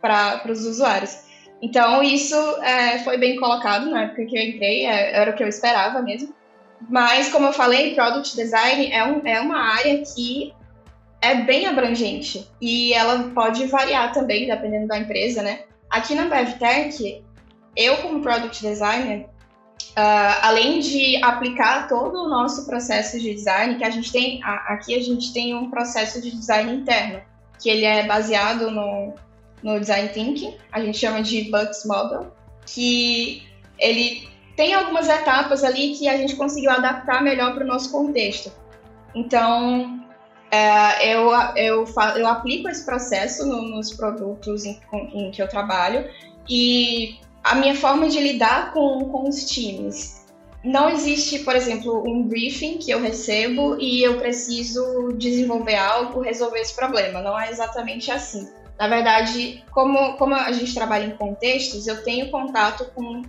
para 0.00 0.42
os 0.50 0.64
usuários. 0.64 1.24
Então, 1.62 2.02
isso 2.02 2.34
é, 2.62 2.98
foi 3.00 3.16
bem 3.16 3.36
colocado 3.36 3.88
na 3.90 4.04
época 4.04 4.26
que 4.26 4.36
eu 4.36 4.42
entrei, 4.42 4.86
é, 4.86 5.16
era 5.16 5.30
o 5.30 5.34
que 5.34 5.42
eu 5.42 5.48
esperava 5.48 6.02
mesmo. 6.02 6.34
Mas, 6.88 7.30
como 7.30 7.46
eu 7.46 7.52
falei, 7.52 7.94
Product 7.94 8.36
Design 8.36 8.92
é, 8.92 9.04
um, 9.04 9.26
é 9.26 9.40
uma 9.40 9.58
área 9.58 10.02
que 10.02 10.52
é 11.20 11.34
bem 11.42 11.66
abrangente 11.66 12.48
e 12.60 12.92
ela 12.92 13.30
pode 13.34 13.66
variar 13.66 14.12
também, 14.12 14.46
dependendo 14.46 14.88
da 14.88 14.98
empresa, 14.98 15.42
né? 15.42 15.64
Aqui 15.90 16.14
na 16.14 16.26
BevTech, 16.26 17.24
eu, 17.76 17.96
como 17.98 18.20
Product 18.20 18.62
Designer, 18.62 19.26
Uh, 19.92 20.36
além 20.42 20.80
de 20.80 21.16
aplicar 21.22 21.88
todo 21.88 22.24
o 22.24 22.28
nosso 22.28 22.66
processo 22.66 23.18
de 23.18 23.32
design, 23.32 23.76
que 23.76 23.84
a 23.84 23.88
gente 23.88 24.12
tem, 24.12 24.42
a, 24.44 24.74
aqui 24.74 24.94
a 24.94 25.02
gente 25.02 25.32
tem 25.32 25.54
um 25.54 25.70
processo 25.70 26.20
de 26.20 26.30
design 26.30 26.70
interno, 26.70 27.22
que 27.58 27.70
ele 27.70 27.86
é 27.86 28.06
baseado 28.06 28.70
no, 28.70 29.14
no 29.62 29.80
design 29.80 30.10
thinking, 30.10 30.54
a 30.70 30.80
gente 30.80 30.98
chama 30.98 31.22
de 31.22 31.50
Bugs 31.50 31.86
Model, 31.86 32.30
que 32.66 33.42
ele 33.78 34.28
tem 34.54 34.74
algumas 34.74 35.08
etapas 35.08 35.64
ali 35.64 35.94
que 35.94 36.06
a 36.08 36.16
gente 36.18 36.36
conseguiu 36.36 36.72
adaptar 36.72 37.22
melhor 37.22 37.54
para 37.54 37.64
o 37.64 37.66
nosso 37.66 37.90
contexto. 37.90 38.52
Então, 39.14 39.95
é, 40.50 41.14
eu, 41.14 41.30
eu, 41.56 41.84
eu 42.16 42.26
aplico 42.26 42.68
esse 42.68 42.84
processo 42.84 43.46
no, 43.46 43.62
nos 43.62 43.92
produtos 43.92 44.64
em, 44.64 44.80
em 45.12 45.30
que 45.30 45.42
eu 45.42 45.48
trabalho 45.48 46.08
e 46.48 47.18
a 47.42 47.54
minha 47.54 47.74
forma 47.74 48.08
de 48.08 48.20
lidar 48.20 48.72
com, 48.72 49.04
com 49.06 49.28
os 49.28 49.44
times. 49.44 50.24
Não 50.64 50.88
existe, 50.90 51.40
por 51.40 51.54
exemplo, 51.54 52.02
um 52.08 52.24
briefing 52.24 52.78
que 52.78 52.90
eu 52.90 53.00
recebo 53.00 53.76
e 53.80 54.02
eu 54.02 54.18
preciso 54.18 55.12
desenvolver 55.16 55.76
algo, 55.76 56.20
resolver 56.20 56.58
esse 56.58 56.74
problema. 56.74 57.22
Não 57.22 57.38
é 57.38 57.50
exatamente 57.50 58.10
assim. 58.10 58.48
Na 58.76 58.88
verdade, 58.88 59.64
como, 59.70 60.16
como 60.16 60.34
a 60.34 60.50
gente 60.50 60.74
trabalha 60.74 61.04
em 61.06 61.16
contextos, 61.16 61.86
eu 61.86 62.02
tenho 62.02 62.30
contato 62.30 62.90
com 62.94 63.22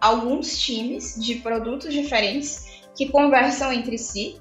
alguns 0.00 0.56
times 0.58 1.16
de 1.18 1.36
produtos 1.36 1.92
diferentes 1.92 2.82
que 2.94 3.08
conversam 3.08 3.72
entre 3.72 3.98
si. 3.98 4.40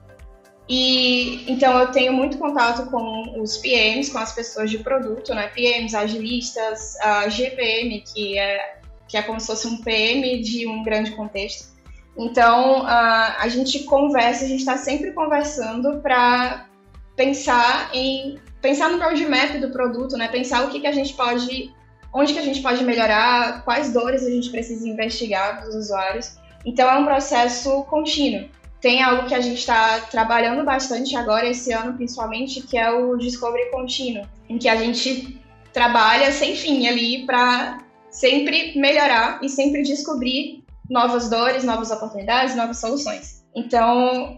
E 0.67 1.51
então 1.51 1.77
eu 1.77 1.91
tenho 1.91 2.13
muito 2.13 2.37
contato 2.37 2.89
com 2.89 3.41
os 3.41 3.57
PMs, 3.57 4.09
com 4.09 4.19
as 4.19 4.33
pessoas 4.33 4.71
de 4.71 4.77
produto, 4.77 5.33
né? 5.33 5.47
PMs, 5.47 5.93
agilistas, 5.93 6.97
a 7.01 7.27
GPM, 7.27 8.01
que 8.01 8.37
é 8.37 8.79
que 9.07 9.17
é 9.17 9.21
como 9.21 9.39
se 9.39 9.47
fosse 9.47 9.67
um 9.67 9.77
PM 9.77 10.41
de 10.41 10.65
um 10.65 10.81
grande 10.81 11.11
contexto. 11.11 11.73
Então, 12.17 12.85
a, 12.85 13.43
a 13.43 13.47
gente 13.47 13.83
conversa, 13.83 14.45
a 14.45 14.47
gente 14.47 14.61
está 14.61 14.77
sempre 14.77 15.11
conversando 15.11 15.99
para 15.99 16.67
pensar 17.15 17.91
em 17.93 18.39
pensar 18.61 18.89
no 18.89 18.97
roadmap 18.97 19.59
do 19.59 19.69
produto, 19.69 20.15
né? 20.17 20.27
Pensar 20.29 20.65
o 20.65 20.69
que, 20.69 20.79
que 20.79 20.87
a 20.87 20.91
gente 20.91 21.13
pode, 21.13 21.71
onde 22.13 22.33
que 22.33 22.39
a 22.39 22.43
gente 22.43 22.61
pode 22.61 22.83
melhorar, 22.83 23.63
quais 23.63 23.91
dores 23.91 24.25
a 24.25 24.29
gente 24.29 24.49
precisa 24.49 24.87
investigar 24.87 25.63
dos 25.63 25.75
usuários. 25.75 26.37
Então, 26.65 26.89
é 26.89 26.97
um 26.97 27.05
processo 27.05 27.83
contínuo. 27.83 28.49
Tem 28.83 29.01
algo 29.01 29.29
que 29.29 29.33
a 29.33 29.39
gente 29.39 29.59
está 29.59 30.01
trabalhando 30.11 30.65
bastante 30.65 31.15
agora, 31.15 31.47
esse 31.47 31.71
ano 31.71 31.93
principalmente, 31.93 32.61
que 32.63 32.77
é 32.77 32.91
o 32.91 33.15
Discovery 33.15 33.71
Contínuo, 33.71 34.27
em 34.49 34.57
que 34.57 34.67
a 34.67 34.75
gente 34.75 35.41
trabalha 35.71 36.33
sem 36.33 36.53
fim 36.53 36.85
ali 36.85 37.25
para 37.25 37.81
sempre 38.11 38.77
melhorar 38.77 39.39
e 39.41 39.47
sempre 39.47 39.83
descobrir 39.83 40.65
novas 40.89 41.29
dores, 41.29 41.63
novas 41.63 41.91
oportunidades, 41.91 42.57
novas 42.57 42.81
soluções. 42.81 43.45
Então, 43.55 44.37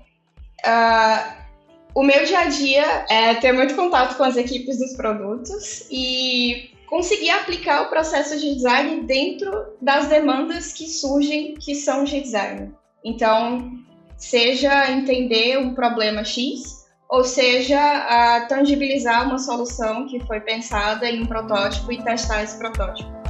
uh, 0.64 1.34
o 1.96 2.04
meu 2.04 2.24
dia 2.24 2.42
a 2.42 2.46
dia 2.46 3.06
é 3.10 3.34
ter 3.34 3.52
muito 3.52 3.76
contato 3.76 4.16
com 4.16 4.24
as 4.24 4.38
equipes 4.38 4.78
dos 4.78 4.94
produtos 4.94 5.88
e 5.90 6.70
conseguir 6.86 7.32
aplicar 7.32 7.82
o 7.82 7.90
processo 7.90 8.40
de 8.40 8.54
design 8.54 9.02
dentro 9.08 9.74
das 9.82 10.06
demandas 10.06 10.72
que 10.72 10.88
surgem 10.88 11.56
que 11.56 11.74
são 11.74 12.04
de 12.04 12.22
design. 12.22 12.72
Então, 13.04 13.84
seja 14.30 14.92
entender 14.92 15.58
um 15.58 15.74
problema 15.74 16.24
X, 16.24 16.86
ou 17.10 17.24
seja, 17.24 17.78
uh, 17.80 18.48
tangibilizar 18.48 19.26
uma 19.28 19.38
solução 19.38 20.08
que 20.08 20.20
foi 20.22 20.40
pensada 20.40 21.10
em 21.10 21.22
um 21.22 21.26
protótipo 21.26 21.92
e 21.92 22.02
testar 22.04 22.44
esse 22.44 22.58
protótipo. 22.58 23.26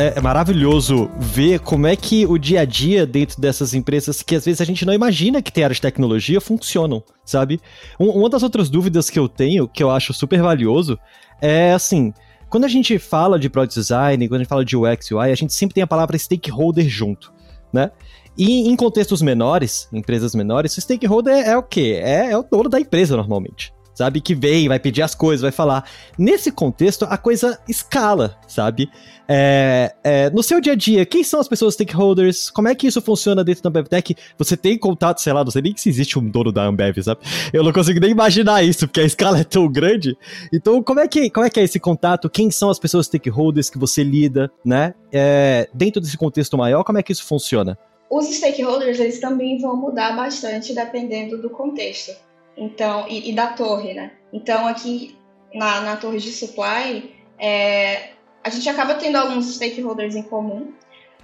é, 0.00 0.14
é, 0.16 0.20
maravilhoso 0.20 1.10
ver 1.18 1.60
como 1.60 1.86
é 1.86 1.94
que 1.94 2.24
o 2.24 2.38
dia 2.38 2.60
a 2.60 2.64
dia 2.64 3.06
dentro 3.06 3.38
dessas 3.38 3.74
empresas 3.74 4.22
que 4.22 4.34
às 4.34 4.44
vezes 4.46 4.60
a 4.60 4.64
gente 4.64 4.86
não 4.86 4.94
imagina 4.94 5.42
que 5.42 5.52
tem 5.52 5.62
área 5.62 5.74
de 5.74 5.80
tecnologia 5.80 6.40
funcionam, 6.40 7.02
sabe? 7.22 7.60
Um, 7.98 8.08
uma 8.08 8.30
das 8.30 8.42
outras 8.42 8.70
dúvidas 8.70 9.10
que 9.10 9.18
eu 9.18 9.28
tenho, 9.28 9.68
que 9.68 9.82
eu 9.82 9.90
acho 9.90 10.14
super 10.14 10.40
valioso, 10.40 10.98
é 11.40 11.72
assim. 11.72 12.14
Quando 12.50 12.64
a 12.64 12.68
gente 12.68 12.98
fala 12.98 13.38
de 13.38 13.48
product 13.48 13.78
design, 13.78 14.28
quando 14.28 14.40
a 14.40 14.42
gente 14.42 14.48
fala 14.48 14.64
de 14.64 14.76
UX 14.76 15.10
UI, 15.12 15.30
a 15.30 15.34
gente 15.34 15.54
sempre 15.54 15.74
tem 15.74 15.82
a 15.82 15.86
palavra 15.86 16.18
stakeholder 16.18 16.88
junto, 16.88 17.32
né? 17.72 17.90
E 18.36 18.68
em 18.68 18.76
contextos 18.76 19.22
menores, 19.22 19.88
empresas 19.92 20.34
menores, 20.34 20.76
o 20.76 20.80
stakeholder 20.80 21.32
é, 21.32 21.56
o 21.56 21.62
quê? 21.62 22.00
É, 22.02 22.32
é 22.32 22.36
o 22.36 22.42
dono 22.42 22.68
da 22.68 22.80
empresa 22.80 23.16
normalmente 23.16 23.72
sabe? 24.00 24.20
Que 24.20 24.34
vem, 24.34 24.66
vai 24.66 24.80
pedir 24.80 25.02
as 25.02 25.14
coisas, 25.14 25.42
vai 25.42 25.52
falar. 25.52 25.84
Nesse 26.18 26.50
contexto, 26.50 27.04
a 27.04 27.18
coisa 27.18 27.60
escala, 27.68 28.38
sabe? 28.48 28.88
É, 29.28 29.94
é, 30.02 30.30
no 30.30 30.42
seu 30.42 30.58
dia 30.58 30.72
a 30.72 30.76
dia, 30.76 31.04
quem 31.04 31.22
são 31.22 31.38
as 31.38 31.46
pessoas 31.46 31.74
stakeholders? 31.74 32.48
Como 32.48 32.66
é 32.66 32.74
que 32.74 32.86
isso 32.86 33.02
funciona 33.02 33.44
dentro 33.44 33.62
da 33.62 33.68
AmbevTech? 33.68 34.16
Você 34.38 34.56
tem 34.56 34.78
contato, 34.78 35.20
sei 35.20 35.34
lá, 35.34 35.44
não 35.44 35.50
sei 35.50 35.60
nem 35.60 35.76
se 35.76 35.90
existe 35.90 36.18
um 36.18 36.26
dono 36.26 36.50
da 36.50 36.64
Ambev, 36.64 36.96
sabe? 37.02 37.20
Eu 37.52 37.62
não 37.62 37.72
consigo 37.72 38.00
nem 38.00 38.10
imaginar 38.10 38.64
isso, 38.64 38.88
porque 38.88 39.00
a 39.00 39.04
escala 39.04 39.38
é 39.38 39.44
tão 39.44 39.70
grande. 39.70 40.16
Então, 40.50 40.82
como 40.82 41.00
é 41.00 41.06
que, 41.06 41.28
como 41.28 41.44
é, 41.44 41.50
que 41.50 41.60
é 41.60 41.62
esse 41.62 41.78
contato? 41.78 42.30
Quem 42.30 42.50
são 42.50 42.70
as 42.70 42.78
pessoas 42.78 43.04
stakeholders 43.04 43.68
que 43.68 43.78
você 43.78 44.02
lida, 44.02 44.50
né? 44.64 44.94
É, 45.12 45.68
dentro 45.74 46.00
desse 46.00 46.16
contexto 46.16 46.56
maior, 46.56 46.84
como 46.84 46.98
é 46.98 47.02
que 47.02 47.12
isso 47.12 47.24
funciona? 47.24 47.78
Os 48.10 48.24
stakeholders, 48.26 48.98
eles 48.98 49.20
também 49.20 49.60
vão 49.60 49.76
mudar 49.76 50.16
bastante 50.16 50.74
dependendo 50.74 51.36
do 51.36 51.50
contexto. 51.50 52.29
Então, 52.56 53.06
e, 53.08 53.30
e 53.30 53.32
da 53.34 53.48
torre, 53.48 53.94
né? 53.94 54.12
Então, 54.32 54.66
aqui 54.66 55.16
na, 55.54 55.80
na 55.80 55.96
torre 55.96 56.18
de 56.18 56.32
supply, 56.32 57.14
é, 57.38 58.10
a 58.44 58.50
gente 58.50 58.68
acaba 58.68 58.94
tendo 58.94 59.16
alguns 59.16 59.54
stakeholders 59.54 60.14
em 60.14 60.22
comum, 60.22 60.72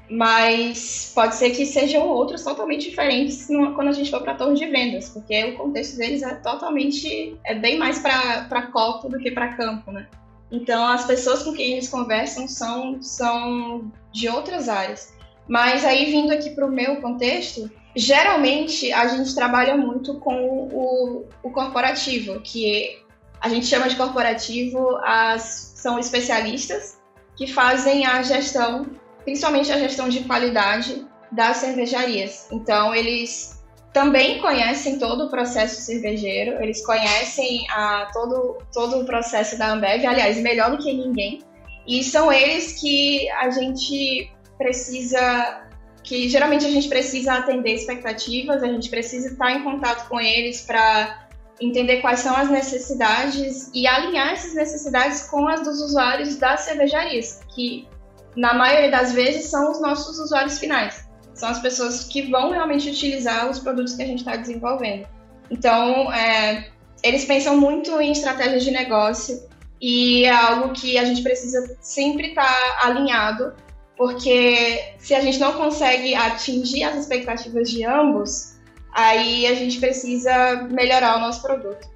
mas 0.08 1.12
pode 1.14 1.34
ser 1.34 1.50
que 1.50 1.66
sejam 1.66 2.06
outros 2.08 2.44
totalmente 2.44 2.88
diferentes 2.88 3.46
quando 3.46 3.88
a 3.88 3.92
gente 3.92 4.10
for 4.10 4.22
para 4.22 4.32
a 4.32 4.36
torre 4.36 4.54
de 4.54 4.66
vendas, 4.66 5.08
porque 5.08 5.44
o 5.44 5.56
contexto 5.56 5.96
deles 5.96 6.22
é 6.22 6.34
totalmente, 6.36 7.36
é 7.44 7.54
bem 7.54 7.78
mais 7.78 7.98
para 7.98 8.70
copo 8.72 9.08
do 9.08 9.18
que 9.18 9.30
para 9.30 9.54
campo, 9.54 9.90
né? 9.90 10.06
Então, 10.50 10.86
as 10.86 11.04
pessoas 11.04 11.42
com 11.42 11.52
quem 11.52 11.72
eles 11.72 11.88
conversam 11.88 12.46
são, 12.46 13.02
são 13.02 13.90
de 14.12 14.28
outras 14.28 14.68
áreas. 14.68 15.12
Mas 15.48 15.84
aí, 15.84 16.06
vindo 16.06 16.32
aqui 16.32 16.50
para 16.50 16.66
o 16.66 16.70
meu 16.70 17.00
contexto, 17.00 17.68
geralmente 17.96 18.92
a 18.92 19.08
gente 19.08 19.34
trabalha 19.34 19.76
muito 19.76 20.14
com 20.20 20.68
o, 20.72 21.28
o 21.42 21.50
corporativo, 21.50 22.40
que 22.40 23.02
a 23.40 23.48
gente 23.48 23.66
chama 23.66 23.88
de 23.88 23.96
corporativo, 23.96 24.96
as, 25.02 25.72
são 25.76 25.98
especialistas 25.98 26.98
que 27.36 27.46
fazem 27.46 28.06
a 28.06 28.22
gestão 28.22 28.86
principalmente 29.26 29.72
a 29.72 29.78
gestão 29.78 30.08
de 30.08 30.20
qualidade 30.20 31.04
das 31.32 31.56
cervejarias. 31.56 32.46
Então, 32.52 32.94
eles 32.94 33.60
também 33.92 34.40
conhecem 34.40 35.00
todo 35.00 35.24
o 35.24 35.28
processo 35.28 35.80
cervejeiro, 35.80 36.62
eles 36.62 36.86
conhecem 36.86 37.68
a, 37.70 38.08
todo, 38.12 38.58
todo 38.72 39.00
o 39.00 39.04
processo 39.04 39.58
da 39.58 39.72
Ambev, 39.72 40.06
aliás, 40.06 40.38
melhor 40.38 40.70
do 40.70 40.78
que 40.78 40.92
ninguém. 40.92 41.40
E 41.88 42.04
são 42.04 42.32
eles 42.32 42.80
que 42.80 43.28
a 43.30 43.50
gente 43.50 44.30
precisa, 44.56 45.65
que 46.06 46.28
geralmente 46.28 46.64
a 46.64 46.70
gente 46.70 46.88
precisa 46.88 47.34
atender 47.34 47.74
expectativas, 47.74 48.62
a 48.62 48.68
gente 48.68 48.88
precisa 48.88 49.32
estar 49.32 49.50
em 49.50 49.62
contato 49.62 50.08
com 50.08 50.18
eles 50.18 50.62
para 50.62 51.26
entender 51.60 52.00
quais 52.00 52.20
são 52.20 52.34
as 52.34 52.48
necessidades 52.48 53.70
e 53.74 53.86
alinhar 53.86 54.32
essas 54.32 54.54
necessidades 54.54 55.24
com 55.28 55.48
as 55.48 55.62
dos 55.62 55.80
usuários 55.80 56.36
das 56.36 56.60
cervejarias, 56.60 57.40
que 57.54 57.88
na 58.36 58.54
maioria 58.54 58.90
das 58.90 59.12
vezes, 59.12 59.46
são 59.46 59.72
os 59.72 59.80
nossos 59.80 60.18
usuários 60.18 60.58
finais. 60.58 61.08
São 61.34 61.48
as 61.48 61.58
pessoas 61.58 62.04
que 62.04 62.30
vão 62.30 62.50
realmente 62.50 62.88
utilizar 62.88 63.50
os 63.50 63.58
produtos 63.58 63.94
que 63.94 64.02
a 64.02 64.06
gente 64.06 64.18
está 64.18 64.36
desenvolvendo. 64.36 65.08
Então, 65.50 66.12
é, 66.12 66.68
eles 67.02 67.24
pensam 67.24 67.58
muito 67.58 67.98
em 68.00 68.12
estratégia 68.12 68.60
de 68.60 68.70
negócio 68.70 69.42
e 69.80 70.24
é 70.24 70.30
algo 70.30 70.72
que 70.72 70.98
a 70.98 71.04
gente 71.04 71.22
precisa 71.22 71.76
sempre 71.80 72.28
estar 72.28 72.44
tá 72.44 72.86
alinhado, 72.86 73.54
porque 73.96 74.94
se 74.98 75.14
a 75.14 75.20
gente 75.20 75.38
não 75.38 75.54
consegue 75.54 76.14
atingir 76.14 76.84
as 76.84 76.96
expectativas 76.96 77.70
de 77.70 77.84
ambos, 77.84 78.56
aí 78.92 79.46
a 79.46 79.54
gente 79.54 79.78
precisa 79.78 80.68
melhorar 80.70 81.16
o 81.16 81.20
nosso 81.20 81.42
produto. 81.42 81.88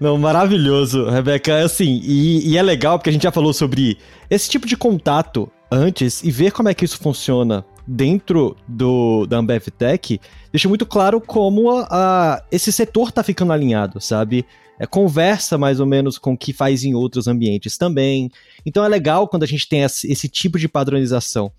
Não, 0.00 0.16
maravilhoso, 0.16 1.08
Rebeca. 1.08 1.62
Assim, 1.62 2.00
e, 2.02 2.50
e, 2.50 2.56
é 2.56 2.62
legal 2.62 2.98
porque 2.98 3.10
a 3.10 3.12
gente 3.12 3.22
já 3.22 3.32
falou 3.32 3.52
sobre 3.52 3.98
esse 4.30 4.48
tipo 4.48 4.66
de 4.66 4.76
contato 4.76 5.50
antes 5.70 6.22
e 6.22 6.30
ver 6.30 6.52
como 6.52 6.68
é 6.70 6.74
que 6.74 6.84
isso 6.84 6.98
funciona 6.98 7.64
dentro 7.88 8.54
do 8.68 9.26
da 9.26 9.38
Ambev 9.38 9.68
Tech 9.70 10.20
deixa 10.52 10.68
muito 10.68 10.84
claro 10.84 11.20
como 11.20 11.70
a, 11.70 11.86
a, 11.90 12.44
esse 12.52 12.70
setor 12.70 13.10
tá 13.10 13.22
ficando 13.22 13.52
alinhado, 13.52 14.00
sabe? 14.00 14.44
É, 14.78 14.86
conversa 14.86 15.56
mais 15.56 15.80
ou 15.80 15.86
menos 15.86 16.18
com 16.18 16.34
o 16.34 16.38
que 16.38 16.52
faz 16.52 16.84
em 16.84 16.94
outros 16.94 17.26
ambientes 17.26 17.78
também. 17.78 18.30
Então 18.64 18.84
é 18.84 18.88
legal 18.88 19.26
quando 19.26 19.42
a 19.42 19.46
gente 19.46 19.66
tem 19.68 19.82
esse, 19.82 20.10
esse 20.10 20.28
tipo 20.28 20.58
de 20.58 20.68
padronização. 20.68 21.50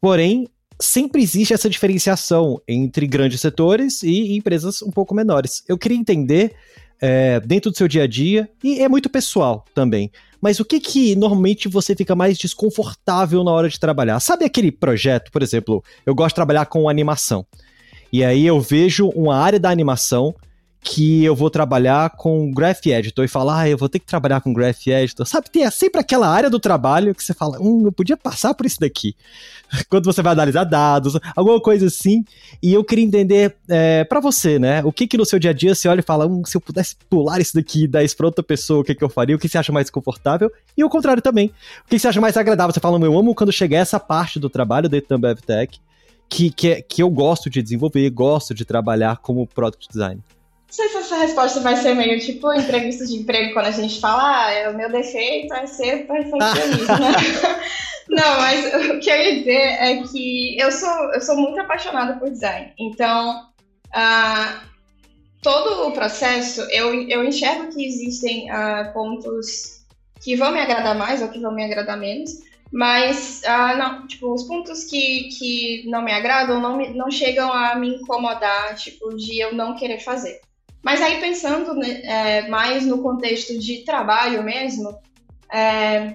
Porém, 0.00 0.48
sempre 0.80 1.22
existe 1.22 1.52
essa 1.52 1.68
diferenciação 1.68 2.60
entre 2.66 3.06
grandes 3.06 3.40
setores 3.40 4.02
e 4.02 4.36
empresas 4.36 4.80
um 4.82 4.90
pouco 4.90 5.14
menores. 5.14 5.62
Eu 5.68 5.76
queria 5.76 5.98
entender, 5.98 6.54
é, 7.00 7.40
dentro 7.40 7.70
do 7.70 7.76
seu 7.76 7.88
dia 7.88 8.04
a 8.04 8.06
dia, 8.06 8.48
e 8.62 8.80
é 8.80 8.88
muito 8.88 9.10
pessoal 9.10 9.64
também, 9.74 10.10
mas 10.42 10.58
o 10.58 10.64
que 10.64 10.80
que 10.80 11.14
normalmente 11.14 11.68
você 11.68 11.94
fica 11.94 12.16
mais 12.16 12.36
desconfortável 12.36 13.44
na 13.44 13.52
hora 13.52 13.68
de 13.68 13.78
trabalhar? 13.78 14.18
Sabe 14.18 14.44
aquele 14.44 14.72
projeto, 14.72 15.30
por 15.30 15.40
exemplo, 15.40 15.84
eu 16.04 16.16
gosto 16.16 16.30
de 16.30 16.34
trabalhar 16.34 16.66
com 16.66 16.88
animação. 16.88 17.46
E 18.12 18.24
aí 18.24 18.44
eu 18.44 18.60
vejo 18.60 19.08
uma 19.10 19.36
área 19.36 19.60
da 19.60 19.70
animação 19.70 20.34
que 20.82 21.24
eu 21.24 21.36
vou 21.36 21.48
trabalhar 21.48 22.10
com 22.10 22.50
Graph 22.50 22.84
Editor 22.84 23.24
e 23.24 23.28
falar, 23.28 23.60
ah, 23.60 23.68
eu 23.68 23.78
vou 23.78 23.88
ter 23.88 24.00
que 24.00 24.06
trabalhar 24.06 24.40
com 24.40 24.52
Graph 24.52 24.84
Editor. 24.84 25.24
Sabe, 25.24 25.48
tem 25.48 25.70
sempre 25.70 26.00
aquela 26.00 26.28
área 26.28 26.50
do 26.50 26.58
trabalho 26.58 27.14
que 27.14 27.22
você 27.22 27.32
fala, 27.32 27.56
hum, 27.60 27.82
eu 27.84 27.92
podia 27.92 28.16
passar 28.16 28.52
por 28.52 28.66
isso 28.66 28.80
daqui. 28.80 29.14
Quando 29.88 30.04
você 30.04 30.20
vai 30.20 30.32
analisar 30.32 30.64
dados, 30.64 31.16
alguma 31.36 31.60
coisa 31.60 31.86
assim. 31.86 32.24
E 32.60 32.74
eu 32.74 32.82
queria 32.82 33.04
entender 33.04 33.54
é, 33.68 34.02
para 34.02 34.18
você, 34.18 34.58
né? 34.58 34.82
O 34.84 34.92
que 34.92 35.06
que 35.06 35.16
no 35.16 35.24
seu 35.24 35.38
dia 35.38 35.50
a 35.50 35.54
dia 35.54 35.72
você 35.72 35.86
olha 35.86 36.00
e 36.00 36.02
fala, 36.02 36.26
hum, 36.26 36.42
se 36.44 36.56
eu 36.56 36.60
pudesse 36.60 36.96
pular 37.08 37.40
isso 37.40 37.54
daqui 37.54 37.84
e 37.84 37.88
dar 37.88 38.02
isso 38.02 38.16
pra 38.16 38.26
outra 38.26 38.42
pessoa, 38.42 38.80
o 38.80 38.84
que 38.84 38.94
que 38.94 39.04
eu 39.04 39.08
faria? 39.08 39.36
O 39.36 39.38
que 39.38 39.48
você 39.48 39.58
acha 39.58 39.70
mais 39.70 39.88
confortável? 39.88 40.50
E 40.76 40.82
o 40.82 40.90
contrário 40.90 41.22
também. 41.22 41.52
O 41.86 41.88
que 41.88 41.98
você 41.98 42.08
acha 42.08 42.20
mais 42.20 42.36
agradável? 42.36 42.72
Você 42.74 42.80
fala, 42.80 42.98
eu 42.98 43.16
amo 43.16 43.36
quando 43.36 43.52
chegar 43.52 43.78
essa 43.78 44.00
parte 44.00 44.40
do 44.40 44.50
trabalho 44.50 44.88
dentro 44.88 45.16
da 45.16 45.28
BevTech 45.28 45.80
que, 46.28 46.50
que, 46.50 46.68
é, 46.68 46.82
que 46.82 47.02
eu 47.02 47.10
gosto 47.10 47.48
de 47.48 47.62
desenvolver, 47.62 48.08
gosto 48.10 48.52
de 48.52 48.64
trabalhar 48.64 49.18
como 49.18 49.46
Product 49.46 49.86
Design. 49.88 50.20
Não 50.72 50.76
sei 50.76 50.88
se 50.88 50.96
essa 50.96 51.16
resposta 51.18 51.60
vai 51.60 51.76
ser 51.76 51.92
meio 51.92 52.18
tipo 52.18 52.50
entrevista 52.50 53.04
de 53.04 53.16
emprego 53.16 53.52
quando 53.52 53.66
a 53.66 53.70
gente 53.70 54.00
fala, 54.00 54.46
ah, 54.48 54.70
o 54.70 54.74
meu 54.74 54.90
defeito 54.90 55.52
é 55.52 55.66
ser 55.66 56.06
perfeccionista? 56.06 56.96
Não, 58.08 58.40
mas 58.40 58.74
o 58.88 58.98
que 58.98 59.10
eu 59.10 59.16
ia 59.16 59.38
dizer 59.38 59.52
é 59.52 60.02
que 60.02 60.58
eu 60.58 60.72
sou, 60.72 61.12
eu 61.12 61.20
sou 61.20 61.36
muito 61.36 61.60
apaixonada 61.60 62.18
por 62.18 62.30
design. 62.30 62.72
Então, 62.78 63.50
uh, 63.88 64.66
todo 65.42 65.88
o 65.88 65.92
processo, 65.92 66.62
eu, 66.70 67.06
eu 67.06 67.22
enxergo 67.22 67.70
que 67.70 67.84
existem 67.84 68.50
uh, 68.50 68.90
pontos 68.94 69.84
que 70.22 70.36
vão 70.36 70.52
me 70.52 70.60
agradar 70.60 70.96
mais 70.96 71.20
ou 71.20 71.28
que 71.28 71.38
vão 71.38 71.52
me 71.52 71.66
agradar 71.66 71.98
menos. 71.98 72.30
Mas, 72.72 73.42
uh, 73.44 73.76
não, 73.76 74.06
tipo, 74.06 74.32
os 74.32 74.44
pontos 74.44 74.84
que, 74.84 75.24
que 75.38 75.84
não 75.90 76.00
me 76.00 76.12
agradam 76.12 76.58
não, 76.58 76.78
me, 76.78 76.88
não 76.94 77.10
chegam 77.10 77.52
a 77.52 77.74
me 77.74 77.96
incomodar, 77.96 78.74
tipo, 78.74 79.14
de 79.14 79.38
eu 79.38 79.54
não 79.54 79.76
querer 79.76 79.98
fazer. 79.98 80.40
Mas 80.82 81.00
aí 81.00 81.20
pensando 81.20 81.74
né, 81.74 82.00
é, 82.02 82.48
mais 82.48 82.84
no 82.84 83.02
contexto 83.02 83.58
de 83.58 83.84
trabalho 83.84 84.42
mesmo, 84.42 84.98
é, 85.52 86.14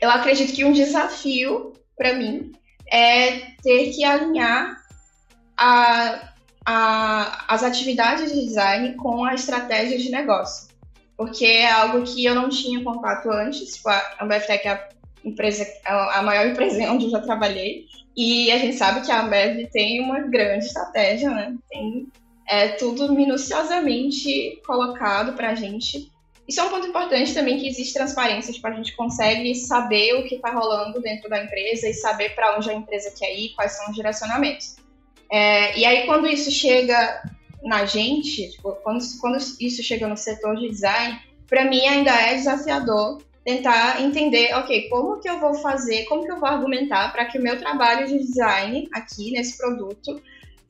eu 0.00 0.10
acredito 0.10 0.52
que 0.52 0.64
um 0.64 0.72
desafio 0.72 1.72
para 1.96 2.14
mim 2.14 2.52
é 2.90 3.52
ter 3.62 3.92
que 3.92 4.04
alinhar 4.04 4.76
a, 5.56 6.32
a, 6.66 7.44
as 7.48 7.62
atividades 7.62 8.32
de 8.32 8.44
design 8.44 8.94
com 8.96 9.24
a 9.24 9.34
estratégia 9.34 9.96
de 9.96 10.10
negócio. 10.10 10.70
Porque 11.16 11.46
é 11.46 11.70
algo 11.70 12.02
que 12.02 12.24
eu 12.24 12.34
não 12.34 12.48
tinha 12.48 12.82
contato 12.82 13.30
antes. 13.30 13.76
Tipo, 13.76 13.90
a 13.90 14.16
Ambevtech 14.20 14.66
é 14.66 14.72
a, 14.72 14.88
empresa, 15.24 15.66
a 15.84 16.22
maior 16.22 16.46
empresa 16.46 16.82
onde 16.90 17.06
eu 17.06 17.10
já 17.10 17.20
trabalhei. 17.20 17.86
E 18.16 18.50
a 18.52 18.58
gente 18.58 18.76
sabe 18.76 19.06
que 19.06 19.12
a 19.12 19.22
Ambev 19.22 19.68
tem 19.72 20.00
uma 20.00 20.20
grande 20.20 20.66
estratégia, 20.66 21.30
né? 21.30 21.54
Tem 21.70 22.08
é 22.48 22.68
tudo 22.68 23.12
minuciosamente 23.12 24.60
colocado 24.66 25.34
para 25.34 25.50
a 25.50 25.54
gente. 25.54 26.10
Isso 26.46 26.60
é 26.60 26.64
um 26.64 26.70
ponto 26.70 26.86
importante 26.86 27.32
também 27.32 27.58
que 27.58 27.68
existe 27.68 27.94
transparência, 27.94 28.52
tipo, 28.52 28.66
a 28.66 28.72
gente 28.72 28.94
consegue 28.96 29.54
saber 29.54 30.14
o 30.14 30.24
que 30.24 30.34
está 30.34 30.50
rolando 30.50 31.00
dentro 31.00 31.30
da 31.30 31.42
empresa 31.42 31.88
e 31.88 31.94
saber 31.94 32.34
para 32.34 32.56
onde 32.56 32.68
a 32.70 32.74
empresa 32.74 33.12
quer 33.16 33.34
ir, 33.34 33.50
quais 33.54 33.72
são 33.72 33.88
os 33.88 33.94
direcionamentos. 33.94 34.76
É, 35.30 35.78
e 35.78 35.86
aí, 35.86 36.04
quando 36.04 36.26
isso 36.26 36.50
chega 36.50 37.22
na 37.62 37.86
gente, 37.86 38.50
tipo, 38.50 38.72
quando, 38.82 39.02
quando 39.20 39.38
isso 39.38 39.82
chega 39.82 40.06
no 40.08 40.16
setor 40.16 40.56
de 40.56 40.68
design, 40.68 41.18
para 41.48 41.64
mim 41.64 41.86
ainda 41.86 42.10
é 42.10 42.34
desafiador 42.34 43.22
tentar 43.44 44.00
entender, 44.02 44.54
ok, 44.54 44.88
como 44.88 45.20
que 45.20 45.28
eu 45.28 45.40
vou 45.40 45.54
fazer, 45.54 46.04
como 46.04 46.24
que 46.24 46.30
eu 46.30 46.38
vou 46.38 46.48
argumentar 46.48 47.12
para 47.12 47.24
que 47.24 47.38
o 47.38 47.42
meu 47.42 47.58
trabalho 47.58 48.06
de 48.06 48.18
design 48.18 48.88
aqui 48.92 49.32
nesse 49.32 49.56
produto 49.56 50.20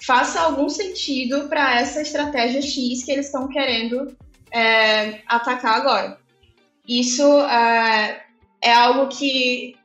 faça 0.05 0.41
algum 0.41 0.69
sentido 0.69 1.49
para 1.49 1.81
essa 1.81 2.03
estratégia 2.03 2.61
X 2.61 3.05
que 3.05 3.13
eles 3.13 3.27
estão 3.27 3.49
querendo 3.49 4.17
é, 4.51 5.21
atacar 5.27 5.77
agora. 5.77 6.19
Isso 6.87 7.23
é, 7.41 8.25
é, 8.61 8.73
algo 8.73 9.09
que. 9.09 9.77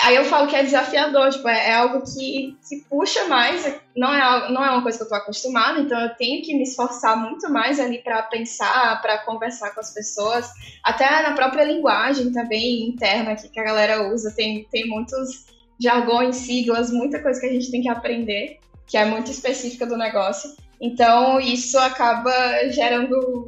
Aí 0.00 0.16
eu 0.16 0.24
falo 0.24 0.48
que 0.48 0.56
é 0.56 0.62
desafiador, 0.62 1.30
tipo, 1.30 1.46
é, 1.48 1.68
é 1.68 1.74
algo 1.74 2.02
que, 2.02 2.56
que 2.66 2.76
puxa 2.88 3.28
mais, 3.28 3.74
não 3.94 4.12
é, 4.12 4.50
não 4.50 4.64
é 4.64 4.70
uma 4.70 4.82
coisa 4.82 4.96
que 4.96 5.02
eu 5.02 5.06
estou 5.06 5.18
acostumada, 5.18 5.80
então 5.80 6.00
eu 6.00 6.14
tenho 6.14 6.42
que 6.42 6.54
me 6.54 6.62
esforçar 6.62 7.14
muito 7.14 7.50
mais 7.50 7.78
ali 7.78 7.98
para 7.98 8.22
pensar, 8.22 9.02
para 9.02 9.18
conversar 9.18 9.74
com 9.74 9.80
as 9.80 9.92
pessoas, 9.92 10.50
até 10.82 11.22
na 11.22 11.34
própria 11.34 11.64
linguagem 11.64 12.32
também 12.32 12.88
interna 12.88 13.36
que 13.36 13.60
a 13.60 13.64
galera 13.64 14.10
usa, 14.10 14.32
tem, 14.34 14.66
tem 14.70 14.88
muitos 14.88 15.44
jargões, 15.78 16.36
siglas, 16.36 16.90
muita 16.90 17.20
coisa 17.20 17.38
que 17.38 17.46
a 17.46 17.52
gente 17.52 17.70
tem 17.70 17.82
que 17.82 17.88
aprender 17.88 18.62
que 18.86 18.96
é 18.96 19.04
muito 19.04 19.30
específica 19.30 19.86
do 19.86 19.96
negócio. 19.96 20.54
Então, 20.80 21.40
isso 21.40 21.78
acaba 21.78 22.32
gerando. 22.70 23.46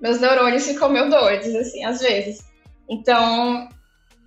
Meus 0.00 0.20
neurônios 0.20 0.66
ficam 0.66 0.90
meio 0.90 1.08
doidos, 1.08 1.54
assim, 1.54 1.84
às 1.84 2.00
vezes. 2.00 2.44
Então, 2.88 3.68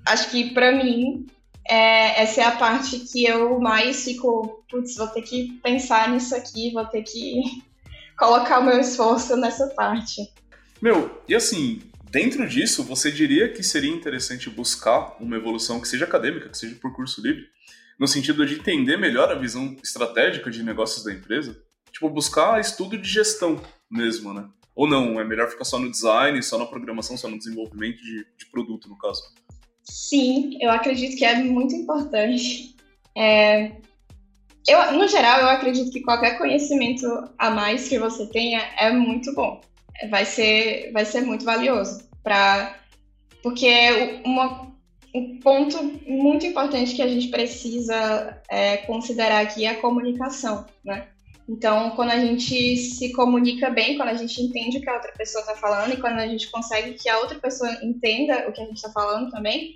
acho 0.06 0.30
que 0.32 0.52
para 0.54 0.72
mim, 0.72 1.28
é, 1.70 2.22
essa 2.24 2.42
é 2.42 2.46
a 2.46 2.52
parte 2.52 3.00
que 3.00 3.26
eu 3.26 3.60
mais 3.60 4.04
fico. 4.04 4.64
Putz, 4.70 4.96
vou 4.96 5.08
ter 5.08 5.22
que 5.22 5.60
pensar 5.64 6.10
nisso 6.10 6.36
aqui, 6.36 6.72
vou 6.72 6.86
ter 6.86 7.04
que 7.04 7.42
colocar 8.18 8.60
o 8.60 8.64
meu 8.64 8.80
esforço 8.80 9.38
nessa 9.38 9.68
parte. 9.68 10.22
Meu, 10.82 11.22
e 11.28 11.36
assim, 11.36 11.82
dentro 12.10 12.48
disso, 12.48 12.84
você 12.84 13.12
diria 13.12 13.52
que 13.52 13.64
seria 13.64 13.92
interessante 13.92 14.50
buscar 14.50 15.16
uma 15.20 15.36
evolução 15.36 15.80
que 15.80 15.88
seja 15.88 16.06
acadêmica, 16.06 16.50
que 16.50 16.58
seja 16.58 16.76
por 16.76 16.94
curso 16.96 17.22
livre? 17.22 17.46
No 18.00 18.08
sentido 18.08 18.46
de 18.46 18.56
entender 18.56 18.98
melhor 18.98 19.32
a 19.32 19.36
visão 19.36 19.76
estratégica 19.84 20.52
de 20.52 20.64
negócios 20.64 21.04
da 21.04 21.14
empresa. 21.14 21.60
Tipo, 21.92 22.10
buscar 22.10 22.60
estudo 22.60 22.98
de 22.98 23.10
gestão 23.10 23.60
mesmo, 23.90 24.34
né? 24.34 24.48
Ou 24.76 24.88
não, 24.88 25.20
é 25.20 25.24
melhor 25.24 25.50
ficar 25.50 25.66
só 25.66 25.80
no 25.80 25.90
design, 25.90 26.42
só 26.44 26.58
na 26.58 26.66
programação, 26.66 27.18
só 27.18 27.28
no 27.28 27.38
desenvolvimento 27.38 27.98
de, 27.98 28.26
de 28.38 28.46
produto, 28.52 28.88
no 28.88 28.98
caso? 28.98 29.24
Sim, 29.84 30.58
eu 30.62 30.70
acredito 30.70 31.18
que 31.18 31.26
é 31.26 31.36
muito 31.36 31.74
importante. 31.74 32.76
É, 33.18 33.72
eu, 34.68 34.92
no 34.92 35.08
geral, 35.08 35.40
eu 35.40 35.48
acredito 35.48 35.92
que 35.92 36.02
qualquer 36.02 36.38
conhecimento 36.38 37.08
a 37.40 37.50
mais 37.50 37.88
que 37.88 37.98
você 37.98 38.28
tenha 38.28 38.60
é 38.78 38.92
muito 38.92 39.34
bom. 39.34 39.62
Vai 40.10 40.26
ser, 40.26 40.92
vai 40.92 41.06
ser 41.06 41.22
muito 41.22 41.46
valioso. 41.46 42.08
Pra, 42.22 42.78
porque 43.42 44.22
uma, 44.26 44.77
um 45.14 45.40
ponto 45.40 45.82
muito 46.08 46.46
importante 46.46 46.96
que 46.96 47.02
a 47.02 47.08
gente 47.08 47.30
precisa 47.30 48.42
é, 48.50 48.78
considerar 48.78 49.42
aqui 49.42 49.66
é 49.66 49.70
a 49.70 49.82
comunicação, 49.82 50.66
né? 50.84 51.08
Então, 51.50 51.92
quando 51.92 52.12
a 52.12 52.20
gente 52.20 52.76
se 52.76 53.14
comunica 53.14 53.70
bem, 53.70 53.96
quando 53.96 54.10
a 54.10 54.16
gente 54.16 54.42
entende 54.42 54.78
o 54.78 54.82
que 54.82 54.90
a 54.90 54.96
outra 54.96 55.14
pessoa 55.14 55.42
está 55.42 55.56
falando 55.56 55.94
e 55.94 55.98
quando 55.98 56.20
a 56.20 56.28
gente 56.28 56.52
consegue 56.52 56.94
que 56.96 57.08
a 57.08 57.20
outra 57.20 57.40
pessoa 57.40 57.72
entenda 57.82 58.50
o 58.50 58.52
que 58.52 58.62
a 58.62 58.66
gente 58.66 58.76
está 58.76 58.92
falando 58.92 59.32
também, 59.32 59.76